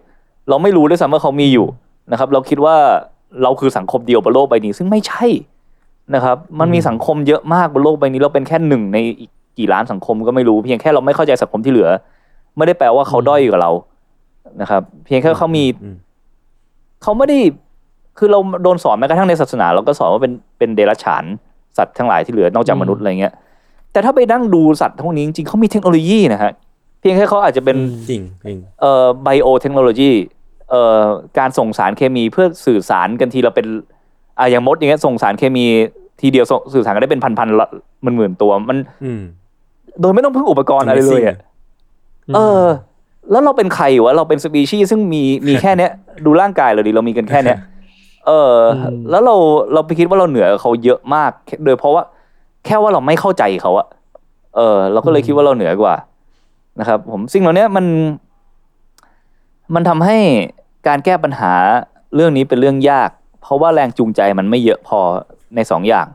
[0.49, 1.67] เราไม่รู้ด้วยซ้ำว่าเขามีอยู่
[2.13, 2.77] นะครับ เราคิดว่า
[3.43, 5.27] เราคือสังคมเดียวบนโลกใบนี้ ซึ่งไม่ใช่
[6.15, 11.89] นะครับ มันมีสังคมเยอะมากบนโลกใบนี้เราเป็นแค่หนึ่งในอีกกี่ล้านสังคมก็ไม่รู้เพียงแค่เราไม่เข้าใจสังคมที่เหลือ
[12.57, 13.71] ไม่ได้แปลว่าเขาด้อยกว่าเรา
[14.61, 15.97] นะครับ เพียงแค่เขามีอืม
[17.03, 17.39] เขาไม่ได้
[18.19, 21.25] คือเราโดนสอนแม้กระทั่งในศาสนา เราก็สอนว่าเป็นเป็นเดรัจฉาน
[21.79, 23.33] สัตว์ทั้งหลายที่เหลือนอกจากมนุษย์อะไรเงี้ย
[23.93, 26.53] แต่ถ้าไปนั่งดูสัตว์พวกนี้จริงๆเขามีเทคโนโลยีนะฮะ
[27.01, 27.77] เพียงแค่เขาอาจจะเป็น
[28.11, 30.11] จริงจริงเอ่อไบโอเทคโนโลยี
[30.71, 31.03] เอ่อ
[31.39, 33.67] การส่งสารเคมีเพื่อสื่อสารกันทีเราเป็น
[34.39, 35.67] อะอย่างมดอย่างเงี้ยส่งสารเคมี
[36.21, 37.69] ทีเดียวส่งสื่อสารกันได้เป็นพันๆละ
[38.03, 39.23] หมื่นๆตัวมันอืม
[40.01, 41.37] โดยไม่ต้องพึ่งอุปกรณ์อะไรเลยอะ
[42.35, 42.65] เออ
[43.31, 45.91] แล้วเราเป็นใครวะเราเป็นสปีชีส์ซึ่งมีมีแค่เนี้ย
[46.25, 47.59] ดูร่างกายเราดิเรามีกันแค่เนี้ย
[48.27, 49.35] เอออมแล้วเรา
[49.73, 51.31] เราไปคิดว่าเราเหนือเขาเยอะมาก
[51.65, 52.03] โดยเพราะว่า
[52.65, 53.87] แค่ว่าเราไม่เข้าใจเขาอะ
[54.57, 55.95] เออ เราก็เลยคิดว่าเราเหนือกว่า
[56.81, 57.87] นะครับ ผมสิ่งเหล่านี้มัน
[59.75, 60.19] มันทำให้
[60.89, 61.53] การแก้ปัญหา
[62.15, 63.11] เรื่องนี้เป็นเรื่องยาก
[63.43, 64.99] เพราะว่าแรงจูงใจมันไม่เยอะพอ
[65.57, 66.07] ในสองอย่าง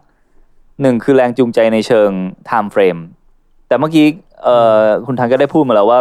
[0.81, 2.09] หนึ่งคือแรงจูงใจในเชิง
[2.49, 3.01] time frame
[3.67, 4.05] แต่เมื่อกี้
[4.43, 5.99] เอ่อคุณทันก็ได้พูดมาแล้วว่า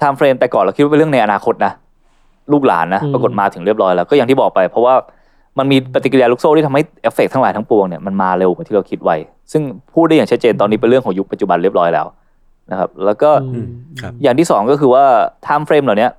[0.00, 1.72] time frame แต่ก่อนเราคิดว่าเป็นเรื่องในอนาคตนะ
[2.52, 4.94] ลูกหลานนะอืมปรากฏมาถึงเรียบร้อยแล้วก็อย่างที่บอกไป เพราะว่า
[5.58, 9.16] มันมีปฏิกิริยาลูกโซ่ที่ทำให้เอฟเฟกต์ทั้งหลายทั้งปวงเนี่ยมันมาเร็วกว่าที่เราคิดไว้
[9.52, 9.62] ซึ่ง
[9.94, 12.06] พูดได้อย่างชัดเจนตอนนี้เป็นเรื่องของยุคปัจจุบันเรียบร้อยแล้ว
[12.70, 13.66] นะครับ แล้วก็อืม
[14.00, 15.04] ครับอย่างที่สองก็คือว่า
[15.46, 16.12] time frame เหล่าเนี้ย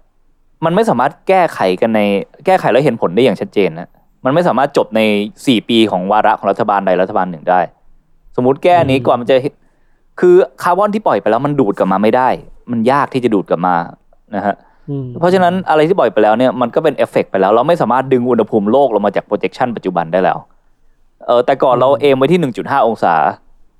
[0.66, 2.02] มันไม่สามารถแก้ไขกันใน
[2.46, 3.90] แก้ไขแล้วเห็นผลได้อย่างชัดเจนนะ
[4.26, 5.02] มันไม่สามารถจบใน
[5.46, 7.60] สี่ปีของวาระของรัฐบาลใดรัฐบาลหนึ่งได้
[8.36, 9.36] สมมุติแก้นี้กว่ามันจะ
[10.20, 12.30] คือคาร์บอนที่ปล่อยไปแล้วมันดูดกลับมาไม่ได้
[12.72, 13.76] มันยากที่จะดูดกลับมา
[14.36, 14.75] นะฮะอืม
[15.20, 20.38] เพราะฉะนั้นอะไรที่ปล่อยไปแล้วเนี่ยมันก็เป็นเอฟเฟกต์ไปแล้ว เราไม่สามารถดึงอุณหภูมิโลกลงมาจาก projection ปัจจุบันได้แล้ว
[21.26, 23.14] เออแต่ก่อนเรา aim ไว้ที่ 1.5 องศา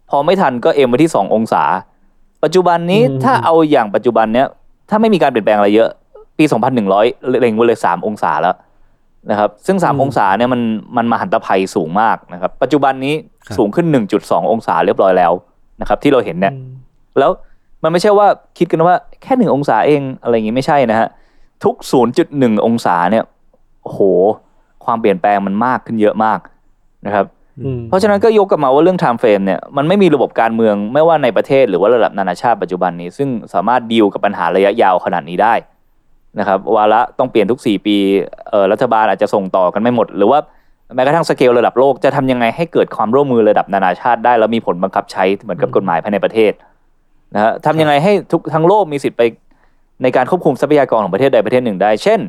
[0.10, 1.64] พอไม่ทันก็ aim ไว้ที่ 2 องศา
[2.44, 4.48] ปัจจุบันนี้อืมถ้าเอาอย่างปัจจุบันเนี้ย
[4.90, 5.90] ถ้าไม่มีการเปลี่ยนแปลงอะไรเยอะ
[6.38, 6.44] ปี
[6.88, 8.56] 2,100 เล็งไว้เลย 3 องศาแล้ว
[9.32, 10.62] นะครับ ซึ่ง 3 องศาเนี่ยมัน
[10.98, 13.88] มันมหันตภัยสูงมากนะครับ ปัจจุบันนี้ครับสูงขึ้น
[14.20, 15.32] 1.2 องศาเรียบร้อยแล้ว
[15.82, 16.72] นะครับ ที่เราเห็นเนี่ยอืม
[17.20, 17.32] แล้ว
[17.84, 21.08] มันไม่ใช่ว่าคิดกันว่าแค่หนึ่งองศาเองอะไรอย่างงี้ไม่ใช่นะฮะ
[21.64, 21.76] ทุก
[22.22, 23.24] 0.1 องศาเนี่ย
[23.84, 24.00] โอ้โห
[24.86, 26.40] ความเปลี่ยนแปลงมันมากขึ้นเยอะมาก
[27.06, 27.26] นะครับ
[27.66, 35.54] อืมเพราะฉะนั้นก็ยกกลับมาว่าเรื่อง time frame เนี่ยมันไม่มีระบบการเมืองไม่ว่าในประเทศหรือว่าระดับนานาชาติปัจจุบันนี้ ซึ่งสามารถดีลกับปัญหาระยะยาวขนาดนี้ได้
[36.40, 37.98] นะครับวาระต้องเปลี่ยนทุก 4 ปี
[38.50, 40.40] เอ่อรัฐบาลอาจจะส่งต่อกันไม่หมด หรือว่า
[40.96, 46.52] แม้กระทั่งสเกลระดับโลกจะทำยังไงให้เกิดความร่วมมือระดับนานาชาติได้แล้วมีผลบังคับใช้เหมือนกับกฎหมายภายในประเทศ
[47.36, 49.22] นะฮะทำยังไงให้ทุกทั้งโลกมีสิทธิ์ไป
[50.04, 52.20] ในการควบคุมทรัพยากรของประเทศใดประเทศหนึ่งได้ เช่น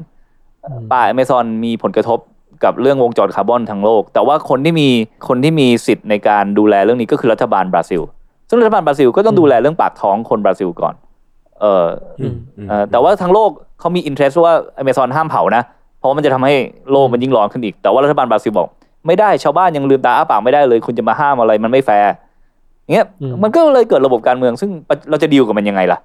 [0.93, 2.19] ป่าอเมซอนมีผลกระทบ
[2.65, 4.89] กับเรื่องวงจรคาร์บอนทั้งโลก แต่ว่าคนที่มี
[5.29, 8.03] คนที่มีสิทธิ์ในการดูแลเรื่องนี้ก็คือรัฐบาลบราซิล
[8.49, 10.95] ซึ่งรัฐบาลบราซิลก็ต้องดูแลเรื่องปากท้องคนบราซิลก่อน
[11.61, 11.87] เออ
[12.21, 13.51] อืมอืมเออแต่ว่าทั้งโลก
[13.81, 15.63] เขามี interest ว่าอเมซอนห้ามเผานะ
[15.99, 16.55] เพราะว่ามันจะทำให้
[16.91, 18.69] โลกมันยิ่งร้อนขึ้นอีก แต่ว่ารัฐบาลบราซิลบอก
[19.07, 22.17] ไม่ได้ชาวบ้านยังลืมตาอ้าปากไม่ได้เลย คุณจะมาห้ามอะไรมันไม่แฟร์อย่าง
[22.93, 24.71] เงี้ยอืมมันก็เลยเกิดระบบการเมือง ซึ่ง
[25.11, 25.99] เราจะดีลกับมันยังไงล่ะ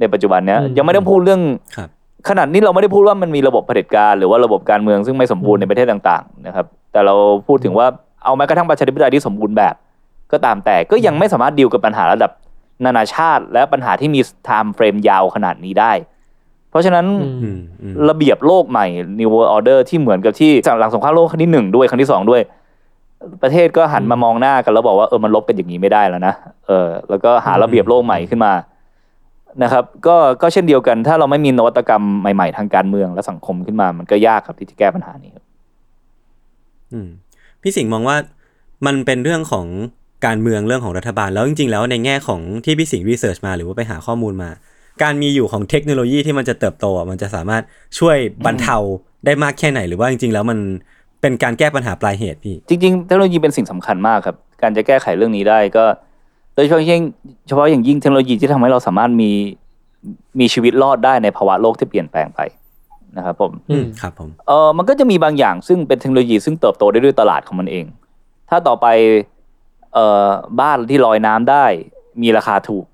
[0.00, 1.40] ในปัจจุบันเนี้ยอืมยังไม่ต้องพูดเรื่อง
[1.76, 1.88] ครับ
[2.28, 7.14] ขนาดนี้เราไม่ได้พูดว่ามันมีระบบเผด็จการหรือว่าระบบการเมืองซึ่งไม่สมบูรณ์ในประเทศต่างๆนะครับแต่เรา
[7.48, 7.86] พูดถึงว่า
[8.24, 9.74] เอาแม้กระทั่งประชาธิปไตยที่สมบูรณ์แบบ
[10.32, 12.30] ก็ตามแต่ก็ยังไม่สามารถดีลกับปัญหาระดับ
[12.84, 15.92] นานาชาติ และปัญหาที่มี time frame ยาวขนาดนี้ได้
[16.70, 18.86] เพราะฉะนั้นอืมอืมอืมระเบียบโลกใหม่
[19.20, 22.40] New World Order ที่เหมือนกับที่หลังสงครามโลกครั้งที่หนึ่งด้วยครั้งที่สองด้วย
[23.42, 26.34] ประเทศก็หันมามองหน้ากันแล้วบอกว่าเออมันลบกันอย่างนี้ไม่ได้แล้วนะ
[26.66, 28.52] เออแล้วก็หาระเบียบโลกใหม่ขึ้นมา
[29.62, 35.44] นะครับก็ก็เช่นเดียวกันถ้าเราไม่มีนวัตกรรมใหม่ๆ ทางการเมืองและสังคมขึ้นมา มันก็ยากครับที่จะแก้ปัญหานี้ครับ
[36.92, 37.08] อืม
[37.62, 38.16] พี่สิงห์มองว่า
[38.86, 39.66] มันเป็นเรื่องของ
[40.26, 44.50] การเมืองเรื่องของรัฐบาล แล้วจริงๆ แล้วในแง่ของที่พี่สิงห์รีเสิร์ชมาหรือว่าไปหาข้อมูลมา
[45.02, 47.62] การมีอยู่ของเทคโนโลยีที่มันจะเติบโตอะมันจะสามารถ
[47.98, 48.16] ช่วย
[48.46, 48.76] บรรเทา
[49.24, 50.58] ได้มากแค่ไหน หรือว่าจริงๆ แล้วมัน
[51.24, 55.84] เป็นการแก้ปัญหาปลายเหตุพี่ จริงๆ เทคโนโลยีเป็นสิ่งสำคัญมากครับ การจะแก้ไขเรื่องนี้ได้ก็
[56.54, 57.02] โดยเฉพาะยิ่ง
[57.48, 59.30] เฉพาะอย่างยิ่งเทคโนโลยีที่ทำให้เราสามารถมี
[60.40, 62.40] มีชีวิตรอดได้ในภาวะโลกที่เปลี่ยนแปลงไป
[63.16, 67.84] นะครับผมอืมครับผมเออมันก็จะมีบางอย่างซึ่งเป็นเทคโนโลยีซึ่งเติบโตได้ด้วยตลาดของมันเอง
[68.50, 68.86] ถ้าต่อไป
[69.94, 70.28] เอ่อ
[70.60, 71.64] บ้านที่ลอยน้ำได้
[72.22, 72.84] มีราคาถูก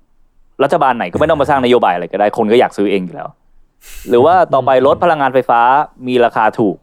[0.63, 3.27] รัฐบาลไหนก็ไม่ต้องมาสร้างนโยบายอะไรก็ได้คนก็อยากซื้อเองอยู่แล้ว
[4.09, 5.61] หรือว่าต่อไปรถพลังงานไฟฟ้า
[6.07, 6.77] มีราคาถูก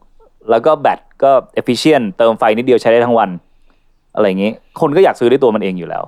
[0.51, 1.31] แล้วก็แบตก็
[1.61, 3.31] efficient เติมไฟนิดเดียวใช้ได้ทั้งวัน
[4.15, 6.05] อะไรอย่างนี้ คนก็อยากซื้อด้วยตัวมันเองอยู่แล้ว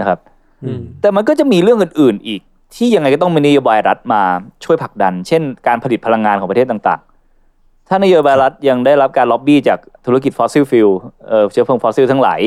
[0.00, 0.18] นะครับ
[0.64, 2.40] อืมแต่มันก็จะมีเรื่องอื่น ๆ อีก
[2.76, 4.22] ที่ยังไงก็ต้องมีนโยบายรัฐมา
[4.64, 10.88] ช่วยผลักดัน เช่น การผลิตพลังงานของประเทศต่างๆ ถ้านโยบายรัฐยังได้รับการล็อบบี้จากธุรกิจ fossil fuel
[11.28, 12.40] เอ่อเชื้อเพลิงฟอสซิลทั้งหลาย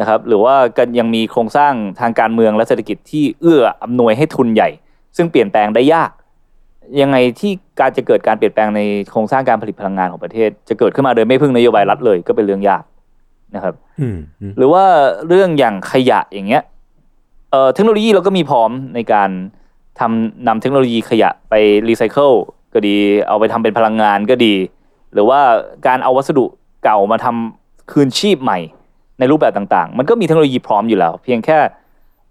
[0.00, 4.68] นะครับหรือว่ากันยังมีโครงสร้างทางการเมืองและเศรษฐกิจที่เอื้ออำนวยให้ทุนใหญ่
[5.16, 6.10] ซึ่งเปลี่ยนแปลงได้ยาก
[7.00, 8.80] ยังไงที่การจะเกิดการเปลี่ยนแปลงใน
[9.10, 12.82] โครงสร้างการผลิตพลังงานของประเทศ จะเกิดขึ้นมาโดยไม่พึ่งนโยบายรัฐเลยก็เป็นเรื่องยาก
[13.54, 14.84] นะครับอืมอืมหรือว่า
[15.28, 16.62] เรื่องอย่างขยะอย่างเงี้ย
[17.50, 19.30] เอ่อเทคโนโลยีเราก็มีพร้อมในการ
[20.00, 21.54] ทำนำเทคโนโลยีขยะไป
[21.88, 22.30] รีไซเคิล
[22.74, 22.96] ก็ดี
[23.28, 24.54] เอาไปทำเป็นพลังงานก็ดี
[25.12, 25.40] หรือว่า
[25.86, 26.44] การเอาวัสดุ
[26.84, 28.58] เก่ามาทำคืนชีพใหม่
[29.18, 31.58] ในรูปแบบต่าง ๆ มันก็มีเทคโนโลยีพร้อมอยู่แล้ว เพียงแค่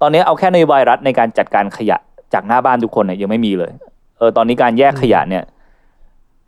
[0.01, 1.97] ตอนนี้เอาแค่นโยบายรัฐในการจัดการขยะ
[2.33, 3.71] จากหน้าบ้านทุกคนเนี่ยยังไม่มีเลย
[4.17, 5.43] เออตอนนี้การแยกขยะเนี่ย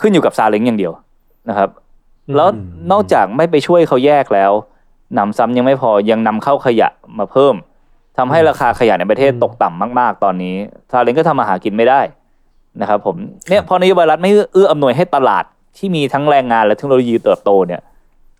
[0.01, 0.93] ขึ้นอยู่กับซาเล้งอย่างเดียว
[1.49, 1.70] นะครับ
[2.36, 2.49] แล้ว
[2.91, 4.51] นอกจากไม่ไปช่วยเขาแยกแล้ว
[5.16, 7.55] หนำซ้ำยังไม่พอยังนำเข้าขยะมาเพิ่ม
[8.18, 10.55] ทำให้ราคาขยะในประเทศตกต่ำมาก ๆ ตอนนี้
[10.91, 12.01] ซาเล้งก็ทำมาหากินไม่ได้
[12.82, 13.16] นะครับผม
[13.49, 15.43] เนี่ยพอนโยบายรัฐไม่เอื้ออำนวยให้ตลาด
[15.78, 17.82] ที่มีทั้งแรงงานและเทคโนโลยีเติบโตเนี่ย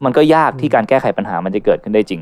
[0.04, 2.22] มันก็ยากที่การแก้ไขปัญหามันจะเกิดขึ้นได้จริง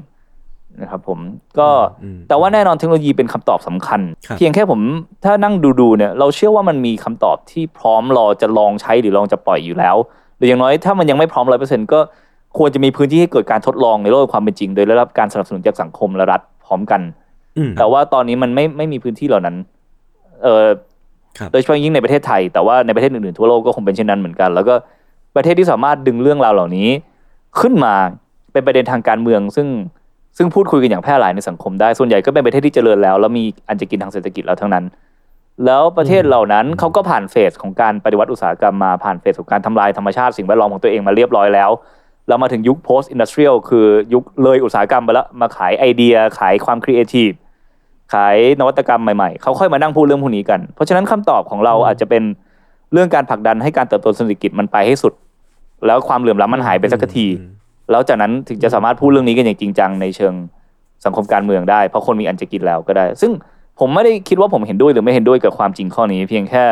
[0.82, 1.20] นะครับผม
[1.60, 1.70] ก็
[2.04, 4.80] อืมแต่ว่าแน่นอนเทคโนโลยีเป็นคำตอบสำคัญครับเพียงแค่ผม
[5.24, 9.96] ถ้านั่งดูๆเนี่ยเราเชื่อว่ามันมีคำตอบที่พร้อมรอจะลองใช้หรือลองจะปล่อยอยู่แล้ว
[10.38, 12.00] หรืออย่างน้อยถ้ามันยังไม่พร้อมร้อยเปอร์เซ็นก็
[12.58, 17.02] ควรจะมีพื้นที่ให้เกิดการทดลองในโลกความเป็นจริง โดยได้รับการสนับสนุนจากสังคมและรัฐพร้อมกัน
[17.58, 19.56] อืมแต่ว่าตอนนี้มันไม่ไม่มีพื้นที่เหล่านั้น
[20.44, 20.66] เออ
[21.38, 24.76] ครับโดยเฉพาะยิ่งในประเทศไทย แต่ว่าในประเทศอื่นๆทั่วโลกก็คงเป็นเช่นนั้นเหมือนกัน แล้วก็
[25.36, 26.90] ประเทศที่สามารถดึงเรื่องราวเหล่านี้
[27.60, 27.96] ขึ้นมา
[28.52, 29.68] เป็นประเด็นทางการเมืองซึ่ง
[30.38, 34.86] ซึ่งพูดคุยกันอย่างแพร่หลายในสังคมได้ส่วนใหญ่ก็เป็นประเทศที่เจริญแล้วแล้วมีอันจะกินทางเศรษฐกิจแล้วทั้งนั้น
[35.66, 41.70] แล้วประเทศเหล่านั้นเขาก็ผ่านเฟสของการปฏิวัติอุตสาหกรรมมาผ่านเฟสของการทำลายธรรมชาติสิ่งแวดล้อมของตัวเองมาเรียบร้อยแล้ว
[42.28, 47.32] เรามาถึงยุค post industrial คือยุคเลยอุตสาหกรรมไปแล้วมาขายไอเดียขายความครีเอทีฟ
[48.14, 52.24] ขายนวัตกรรมใหม่ๆ เขาค่อยมานั่งพูดเรื่องพวกนี้กัน เพราะฉะนั้นคำตอบของเราอาจจะเป็น
[52.94, 55.14] เรื่องการผลักดันให้การเติบโตเศรษฐกิจมันไปให้สุด
[55.88, 57.28] แล้วความเหลื่อมล้ำมันหายไปสักที
[57.92, 60.34] แล้วจากนั้นถึงจะสามารถพูดเรื่องนี้กันอย่างจริงจังในเชิง
[61.06, 63.32] สังคมการเมืองได้ เพราะคนมีอันจะกินแล้วก็ได้ ซึ่ง
[63.80, 66.66] ผมไม่ได้คิดว่าผมเห็นด้วยหรือไม่เห็นด้วยกับความจริงข้อนี้ เพียงแค่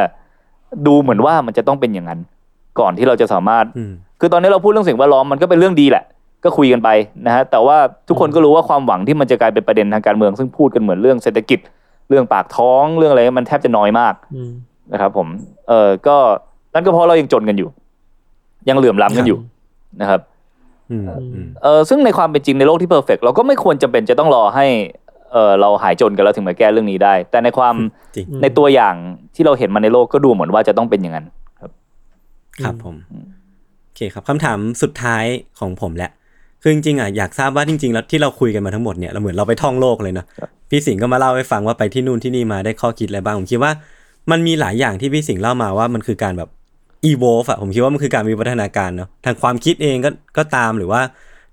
[0.88, 2.20] ดูเหมือนว่ามันจะต้องเป็นอย่างนั้น
[2.80, 6.03] ก่อนที่เราจะสามารถอืมคือตอนนี้เราพูดเรื่องสิ่งแวดล้อมมันก็เป็นเรื่องดีแหละ
[6.43, 6.89] ก็คุยกันไป
[7.26, 11.59] นะฮะแต่ว่าทุกคนก็รู้ว่าความหวังที่มันจะกลายเป็นประเด็นทางการเมือง ซึ่งพูดกันเหมือนเรื่องเศรษฐกิจ
[12.09, 14.51] เรื่องปากท้องเรื่องอะไรมันแทบจะน้อยมากอืม
[14.93, 15.28] นะครับผม
[15.68, 16.18] เออก็
[16.74, 17.70] นั่นก็เพราะเรายังจนกันอยู่
[18.70, 19.38] ยังเหลื่อมล้ำกันอยู่
[20.01, 20.31] นะครับอืมอืม
[21.64, 24.66] เออซึ่งในความเป็นจริงในโลกที่เพอร์เฟกเราก็ไม่ควรจำเป็นจะต้องรอให้
[25.32, 27.76] เออเราหายจนกันแล้วถึงมาแก้เรื่องนี้ได้ แต่ในความ
[28.16, 28.96] จริงในตัวอย่าง
[29.36, 31.26] ที่เราเห็นมาในโลกก็ดูเหมือนว่าจะต้องเป็นอย่างนั้น
[32.64, 32.96] ครับผม
[33.84, 35.26] โอเคครับคำถามสุดท้าย
[35.60, 36.12] ของผมแหละ
[36.62, 40.26] คือจริงๆอะอยากทราบว่าจริงๆแล้วที่เราคุยกันมาทั้งหมดเนี่ยเราเหมือนเราไปท่องโลกเลยเนาะ
[40.70, 43.72] พี่สิงห์ก็มาเล่าให้ฟังว่าไปที่นู่นที่นี่มาได้ข้อคิดอะไรบ้างผมคิดว่า
[44.32, 46.50] มันมีหลายอย่างที่พี่สิงห์เล่ามาว่ามันคือการแบบ
[47.10, 51.02] evolve อะผมคิดว่ามันคือการมีวัฒนาการเนาะทางความคิดเองก็ก็ตามหรือว่า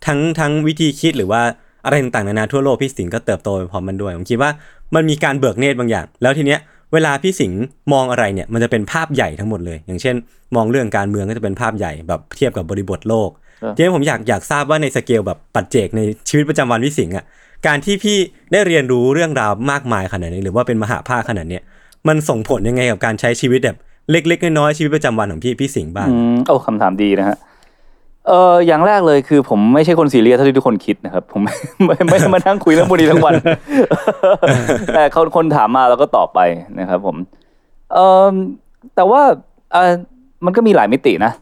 [0.07, 1.41] ทั้งทั้งวิธีคิดหรือว่า
[1.85, 4.51] อะไรต่างๆนานาทั่วโลกพี่สิงห์ก็เติบโตไปพร้อมมันด้วย ผมคิดว่า
[4.95, 6.61] มันมีการเบิกเนตรบางอย่าง แล้วทีเนี้ย
[6.93, 7.61] เวลาพี่สิงห์
[7.93, 10.15] มองอะไรเนี่ยมันจะเป็นภาพใหญ่ทั้งหมดเลย อย่างเช่น
[10.57, 13.31] มองเรื่องการเมืองก็จะเป็นภาพใหญ่แบบเทียบกับบริบทโลก
[13.61, 17.25] เออทีนี้ผมอยากอยากทราบว่าในสเกลแบบปัจเจกในชีวิตประจำวันพี่สิงห์อะ
[17.67, 18.19] การที่พี่
[18.53, 21.63] ได้เรียนรู้เรื่องราวมากมายขนาดนี้ หรือว่าเป็นมหาภาคขนาดเนี้ย
[22.09, 23.77] มันส่งผลยังไงกับการใช้ชีวิตแบบ
[24.11, 27.37] เล็ก ๆ น้อยๆชีวิตประจำวันของพี่พี่สิงห์บ้างอืมโอ้คำถามดีนะฮะ
[28.29, 31.55] เอออย่างแรกเลยคือผมไม่ใช่คนซีเรียสเท่าที่ทุกคนคิดนะครับ ผมไม่
[31.87, 33.35] ไม่ไม่ได้มานั่งคุยเรื่องพวกนี้ทั้งวัน
[34.95, 36.41] แต่คนคนถามมาแล้วก็ตอบไป
[36.81, 37.17] นะครับผม
[37.93, 37.99] เอ
[38.31, 38.35] อ
[38.97, 39.21] แต่ว่า
[39.73, 39.93] เออ
[40.45, 41.33] มันก็มีหลายมิตินะ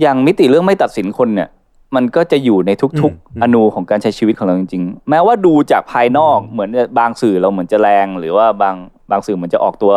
[0.00, 1.48] อย่างมิติเรื่องไม่ตัดสินคนเนี่ย
[1.96, 8.74] มันก็จะอยู่ในทุกอืมๆอนูของการใช้ชีวิตของเราจริงๆ แม้ว่าดูจากภายนอกเหมือนบางสื่อเราเหมือนจะแรง หรือว่าบาง
[9.10, 9.92] บางสื่อเหมือนจะออกตัว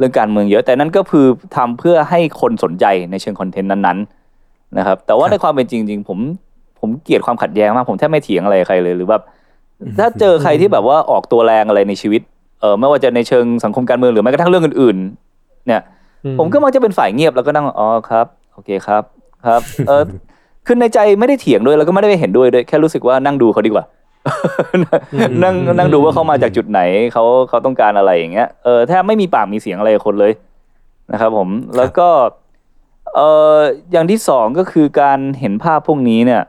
[0.00, 1.26] เรื่องการเมืองเยอะ แต่นั่นก็คือ
[1.56, 6.18] ทำเพื่อให้คนสนใจในเชิงคอนเทนต์นั้นๆนะครับ แต่ว่าในความเป็นจริงจริงๆผม
[6.80, 9.22] ผมเกลียดความขัดแย้งมากผมแทบไม่เถียงอะไรกับใครเลยหรือแบบ
[9.98, 12.22] ถ้าเจอใครที่แบบว่าออกตัวแรงอะไรในชีวิต
[12.60, 14.96] เออไม่ว่าจะในเชิงสังคมการเมืองหรือแม้กระทั่งเรื่องอื่น
[15.32, 15.80] ๆ เนี่ย
[16.38, 19.02] ผมก็มักจะเป็นฝ่ายเงียบแล้วก็นั่งอ๋อครับโอเคครับ
[19.46, 20.02] ครับเออ
[20.66, 23.84] คือในใจไม่ได้เถียงด้วยแล้วก็ไม่ได้ไปเห็นด้วยด้วยแค่รู้สึกว่านั่งดูเขาดีกว่า
[25.42, 26.80] นั่งนั่งดูว่าเขามาจากจุดไหน
[27.12, 30.32] เขาเขาต้องการอะไรอย่างเงี้ยเออแทบไม่มีปากมีเสียงอะไรกับคนเลย
[31.12, 32.08] นะครับผมแล้วก็
[33.16, 33.20] เอ
[33.54, 33.56] อ
[33.92, 36.42] อย่างที่สองก็คือการเห็นภาพพวกนี้เนี่ย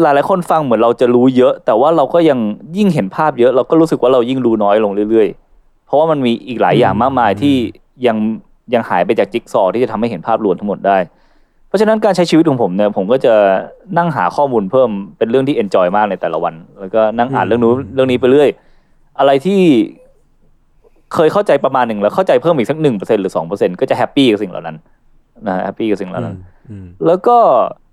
[0.00, 2.38] หลายหลายๆคนฟังเหมือนเราจะรู้เยอะ แต่ว่าเราก็ยัง
[2.76, 7.56] ยิ่งเห็นภาพเยอะ เราก็รู้สึกว่าเรายิ่งรู้น้อยลงเรื่อยๆ เพราะว่ามันมีอีกหลายอย่างมากมายที่
[8.06, 8.16] ยัง
[8.74, 11.23] ยังหายไปจากจิ๊กซอว์ที่จะทำให้เห็นภาพรวมทั้งหมดได้เพ
[11.74, 13.34] ราะฉะนั้นการใช้ชีวิตของผมเนี่ยผมก็จะ
[13.98, 18.50] นั่งหาข้อมูลเพิ่มเป็นเรื่องที่ enjoy มากในแต่ละวัน แล้วก็นั่งอ่านเรื่องนู้นเรื่องนี้ไปเรื่อย
[19.18, 19.60] อะไรที่
[21.14, 24.76] เคยเข้าใจประมาณหนึ่งแล้วเข้าใจเพิ่มอีกสักหนึ่งเปอร์เซ็นหรือสองเปอร์เซ็นก็จะ happy กับสิ่งเหล่านั้น
[25.46, 26.36] นะ happy กับสิ่งเหล่านั้น
[26.70, 27.38] อืมแล้วก็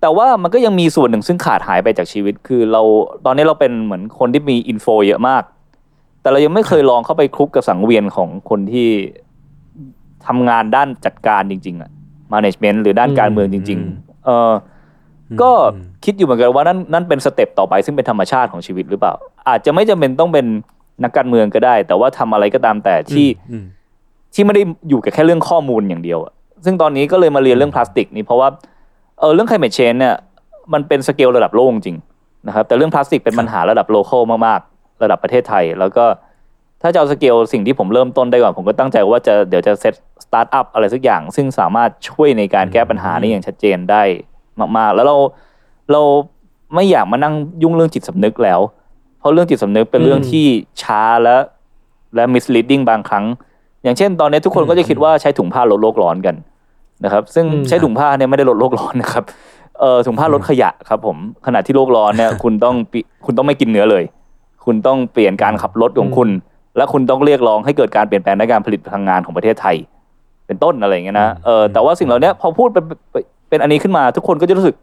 [0.00, 2.82] แต่ว่ามันก็ยังมีส่วนหนึ่งซึ่งขาดหายไปจากชีวิต คือเรา
[3.26, 5.42] ตอนนี้เราเป็นเหมือนคนที่มี info เยอะมาก
[6.22, 8.88] แต่เรายังไม่เคยลองเข้าไปคลุกกับสังเวียนของคนที่
[10.26, 11.90] ทำงานด้านจัดการจริง ๆอะ
[12.34, 14.52] management หรือด้านการเมืองจริง ๆเอออ
[15.42, 15.50] ก็
[16.04, 19.14] คิดอยู่เหมือนกันว่านั่นนั่นเป็น step ต่อไปซึ่งเป็นธรรมชาติของชีวิตหรือเปล่า
[19.48, 20.46] อาจจะไม่จำเป็นต้องเป็น
[21.04, 23.64] นักการเมืองก็ได้ แต่ว่าทำอะไรก็ตามแต่ที่อืม
[24.34, 26.32] ที่ไม่ได้อยู่กับแค่เรื่องข้อมูลอย่างเดียวอะ
[26.64, 28.48] ซึ่งตอนนี้ก็เลยมาเรียนเรื่องพลาสติกนี่เพราะว่า
[29.18, 30.14] เออเรื่อง climate change เนี่ย
[30.72, 31.98] มันเป็นสเกลระดับโลกจริง
[32.46, 36.04] นะครับแต่เรื่องพลาสติกเป็นปัญหาระดับโล a l มากๆ ระดับประเทศไทย แล้วก็
[36.82, 44.02] ถ้าจะเอาสเกลสิ่งที่ผมเริ่มต้นได้ก่อนผมก็ตั้งใจว่าจะเดี๋ยวจะเซตสตาร์ทอัพอะไรสักอย่าง ซึ่งสามารถช่วยในการแก้ปัญหานี้อย่างชัดเจนได้
[44.76, 45.16] มากๆ แล้วเรา
[45.92, 46.02] เรา
[46.74, 48.60] ไม่อยากมานั่งยุ่งเรื่องจิตสำนึกแล้ว
[49.18, 50.46] เพราะเรื่องจิตสำนึกเป็นเรื่องที่
[50.82, 51.36] ช้าและ
[52.14, 53.24] และ misleading บางครั้ง
[53.82, 56.36] อย่างเช่น ตอนนี้ทุกคนก็จะคิดว่าใช้ถุงผ้าลดโลกร้อนกัน
[57.04, 59.24] นะครับ ซึ่งอืมใช้ถุงผ้าเนี่ยไม่ได้ลดโลกร้อนนะครับ
[59.80, 61.16] เออถุงผ้าลดขยะครับผม
[61.46, 64.04] ขณะที่โลกร้อนเนี่ยคุณต้องปิคุณต้องไม่กินเนื้อเลย
[64.64, 66.28] คุณต้องเปลี่ยนการขับรถของคุณ
[66.76, 69.76] และคุณต้องเรียกร้องให้เกิดการเปลี่ยนแปลงในการผลิตพลังงานของประเทศไทย
[70.46, 74.76] เป็นต้นอะไรอย่างเงี้ยนะเออแต่ว่าสิ่งเหล่านี้พอพูดเป็นเป็นเป็นอันนี้ขึ้นมาทุกคนก็จะรู้สึก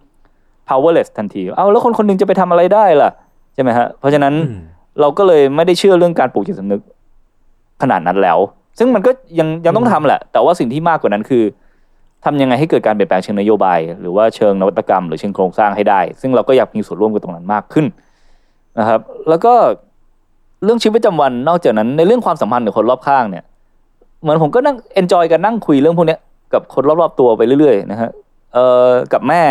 [0.67, 3.09] powerless ทันทีเอาแล้วคนคนหนึงจะไปทำอะไรได้ล่ะ
[3.53, 4.61] ใช่ไหมฮะเพราะฉะนั้นอืม
[5.01, 6.81] เราก็เลยไม่ได้เชื่อเรื่องการปลูกจิตสำนึก
[7.81, 8.37] ขนาดนั้นแล้ว
[8.79, 11.43] ซึ่งมันก็ยังยังต้องทำแหละ แต่ว่าสิ่งที่มากกว่านั้นคือ
[12.25, 17.85] ทำยังไงให้เกิดการเปลี่ยนแปลงเชิงนโยบาย หรือว่าเชิงนวัตกรรม หรือเชิงโครงสร้างให้ได้ ซึ่งเราก็อยากมีส่วนร่วมกับตรงนั้นมากขึ้น
[18.79, 19.53] นะครับ แล้วก็
[20.63, 23.43] เรื่องชีวิตประจำวันนอกจากนั้นในเรื่องความสัมพันธ์กับคนรอบข้างเนี่ย
[24.21, 26.19] เหมือนผมก็นั่งเอนจอยกันนั่งคุยเรื่องพวกเนี้ย
[26.53, 28.09] กับคนรอบๆตัวไปเรื่อยๆนะฮะ
[28.53, 29.43] เอ่อกับแม่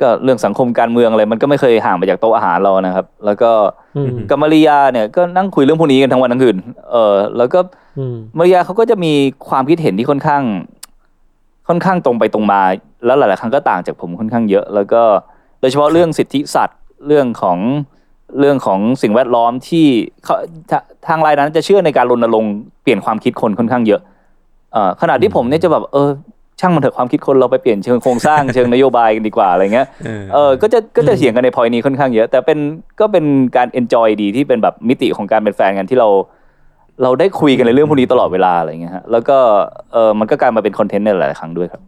[0.00, 3.50] ก็เรื่องสังคมการเมืองอะไรมันก็ไม่เคยห่างไปจากโต๊ะอาหารเรานะครับ แล้วก็
[3.96, 6.56] อืมกับมาริยาเนี่ยก็นั่งคุยเรื่องพวกนี้กันทั้งวันทั้งคืน
[6.90, 7.60] เออแล้วก็
[7.98, 9.12] อืมมาริยาเขาก็จะมี
[9.48, 10.42] ความคิดเห็นที่ค่อนข้าง
[11.68, 12.60] ค่อนข้างตรงไปตรงมา
[13.06, 15.02] แล้วหลาย ๆ ครั้งก็ต่างจากผมค่อนข้างเยอะ แล้วก็
[15.60, 17.58] โดยเฉพาะเรื่องสิทธิสัตว์เรื่องของ
[18.38, 19.86] เรื่องของสิ่งแวดล้อมที่
[20.24, 20.36] เขา
[20.70, 24.00] ทาทางรายนั้นจะเชื่อในการรณรงค์เปลี่ยนความคิดคนค่อนข้างเยอะ
[24.72, 26.10] เอ่อขณะที่ผมเนี่ยจะแบบเออ
[26.60, 32.58] ช่างมันเถอะความคิดคนเราไปเปลี่ยนเชิงโครงสร้างเชิงนโยบายกันดีกว่าอะไรเงี้ยเออเออก็จะก็จะเถียงกันในพอยนี้ค่อนข้างเยอะ แต่เป็น
[33.00, 33.24] ก็เป็น
[33.56, 36.08] การ enjoy ดีที่เป็นแบบมิติของการเป็นแฟนกันที่เรา
[37.02, 39.38] เราได้คุยกันในเรื่องพวกนี้ตลอดเวลาอะไรเงี้ยฮะแล้วก็
[39.92, 41.82] เออมันก็กลายมาเป็นคอนเทนต์ในหลายๆครั้งด้วยครับ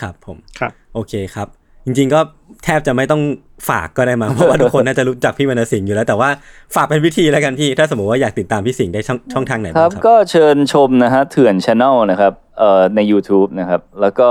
[0.00, 1.48] ครับผมครับโอเคครับ
[1.84, 2.20] จริง ๆ ก็
[2.64, 3.22] แทบจะไม่ต้อง
[3.68, 6.28] ฝากก็ได้มั้งเพราะว่าทุกคนน่าจะรู้จักพี่วรรณสิงห์อยู่แล้วแต่ว่า
[6.74, 14.28] ฝากเป็นพิธีแล้วกันพี่ ถ้าสมมติว่าอยากติดตามพี่สิงห์ได้ช่องช่องทางไหนบ้างครับครับ ก็เชิญชมนะฮะเถื่อนช n แนลนะครับเอ่อใน YouTube นะครับ แล้วก็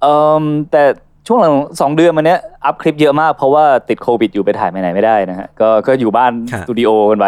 [0.00, 0.82] เอ่อแต่
[1.26, 7.26] ช่วงหลังสองเดือนมาเนี้ยอัพคลิปเยอะมากเพราะว่าติดโควิดอยู่ไปถ่ายไปไหนไม่ได้นะฮะก็ก็อยู่บ้านครับ สตูดิโอกันไป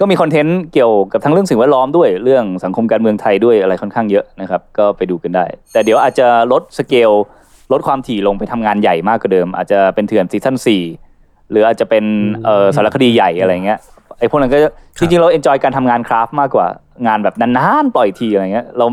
[0.00, 7.10] ก็มีคอนเทนต์เกี่ยวกับทั้งเรื่องสิ่งแวดล้อมด้วยเรื่องสังคมการเมืองไทยด้วยอะไรค่อนข้างเยอะนะครับ ก็ไปดูกันได้ แต่เดี๋ยวอาจจะลดสเกล
[7.72, 10.82] ลดความถี่ลงไปทำงานใหญ่มากกว่าเดิม อาจจะเป็นเถื่อน season สี่
[11.50, 12.04] หรืออาจจะเป็น
[12.44, 13.78] เอ่อสารคดีใหญ่อะไรเงี้ย
[14.18, 14.58] ไอ้พวกนั้นก็
[14.98, 16.66] จริงๆเรา enjoy การทำงาน craft มากกว่า
[17.06, 18.86] งานแบบนานๆปล่อยทีอะไรเงี้ยเรา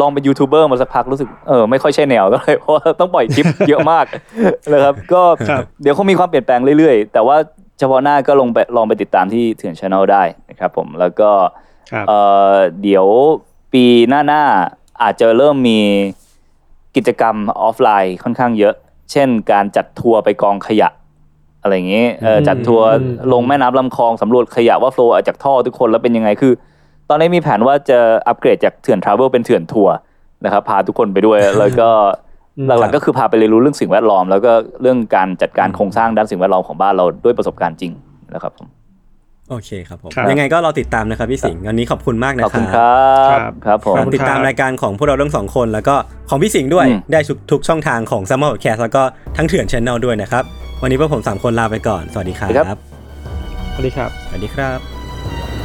[0.00, 4.04] ลองเป็นยูทูบเบอร์มาสักพักรู้สึกเออไม่ค่อยใช่แนวก็เลยเพราะว่าต้องปล่อยคลิปเยอะมาก
[4.72, 7.36] นะครับก็ครับเดี๋ยวคงมีความเปลี่ยนแปลงเรื่อยๆ แต่ว่า
[7.78, 11.30] เฉพาะหน้าก็ลงไปลองไปติดตามที่เถื่อนช n แนลได้นะครับผมแล้วก็
[11.92, 12.18] ครับเอ่
[12.52, 13.06] อเดี๋ยว
[13.72, 15.80] ปีหน้าๆอาจจะเริ่มมี
[16.96, 18.74] กิจกรรมออฟไลน์ค่อนข้างเยอะ
[19.12, 20.88] เช่น การจัดทัวร์ไปกองขยะ
[21.62, 26.52] อะไรอย่างนี้เอออืมจัดทัวร์อืมลงแม่น้ำลำคลองสำรวจขยะว่า flow จากท่อทุกคนแล้วเป็นยังไงคือ
[27.08, 29.94] ตอนนี้มีแผนว่าจะอัปเกรดจากเถื่อน Travel เป็นเถื่อนทัวร์
[30.44, 31.88] นะครับพาทุกคนไปด้วยแล้วก็
[32.56, 37.92] อืมหลักๆก็คือพาไปเรียนรู้เรื่องสิ่งแวดล้อม แล้วก็เรื่องการจัดการโครงสร้างด้านสิ่งแวดล้อมของบ้านเราด้วยประสบการณ์จริง
[38.34, 38.66] นะครับผม
[39.50, 45.94] โอเคครับผม ครับยังไงก็รอติดตามนะครับพี่สิงห์วันนี้ขอบคุณมากนะขอบคคุณครัรับครับครับผม ขอบคุณติดตามรายการของพวกเราทั้งสองคนแล้วก็
[46.30, 49.02] ของพี่สิงห์ด้วยอืม ได้ทุกทุกช่องทางของ s ซ m ม e r Podcast แล้วก็
[49.36, 50.44] ทั้งเถื่อนช n แนลด้วยนะครับ
[50.82, 52.50] วันนี้พวกผมสามคนลาไปก่อน สวัสดีครับ
[53.72, 55.59] สวัสดีครับ สวัสดีครับ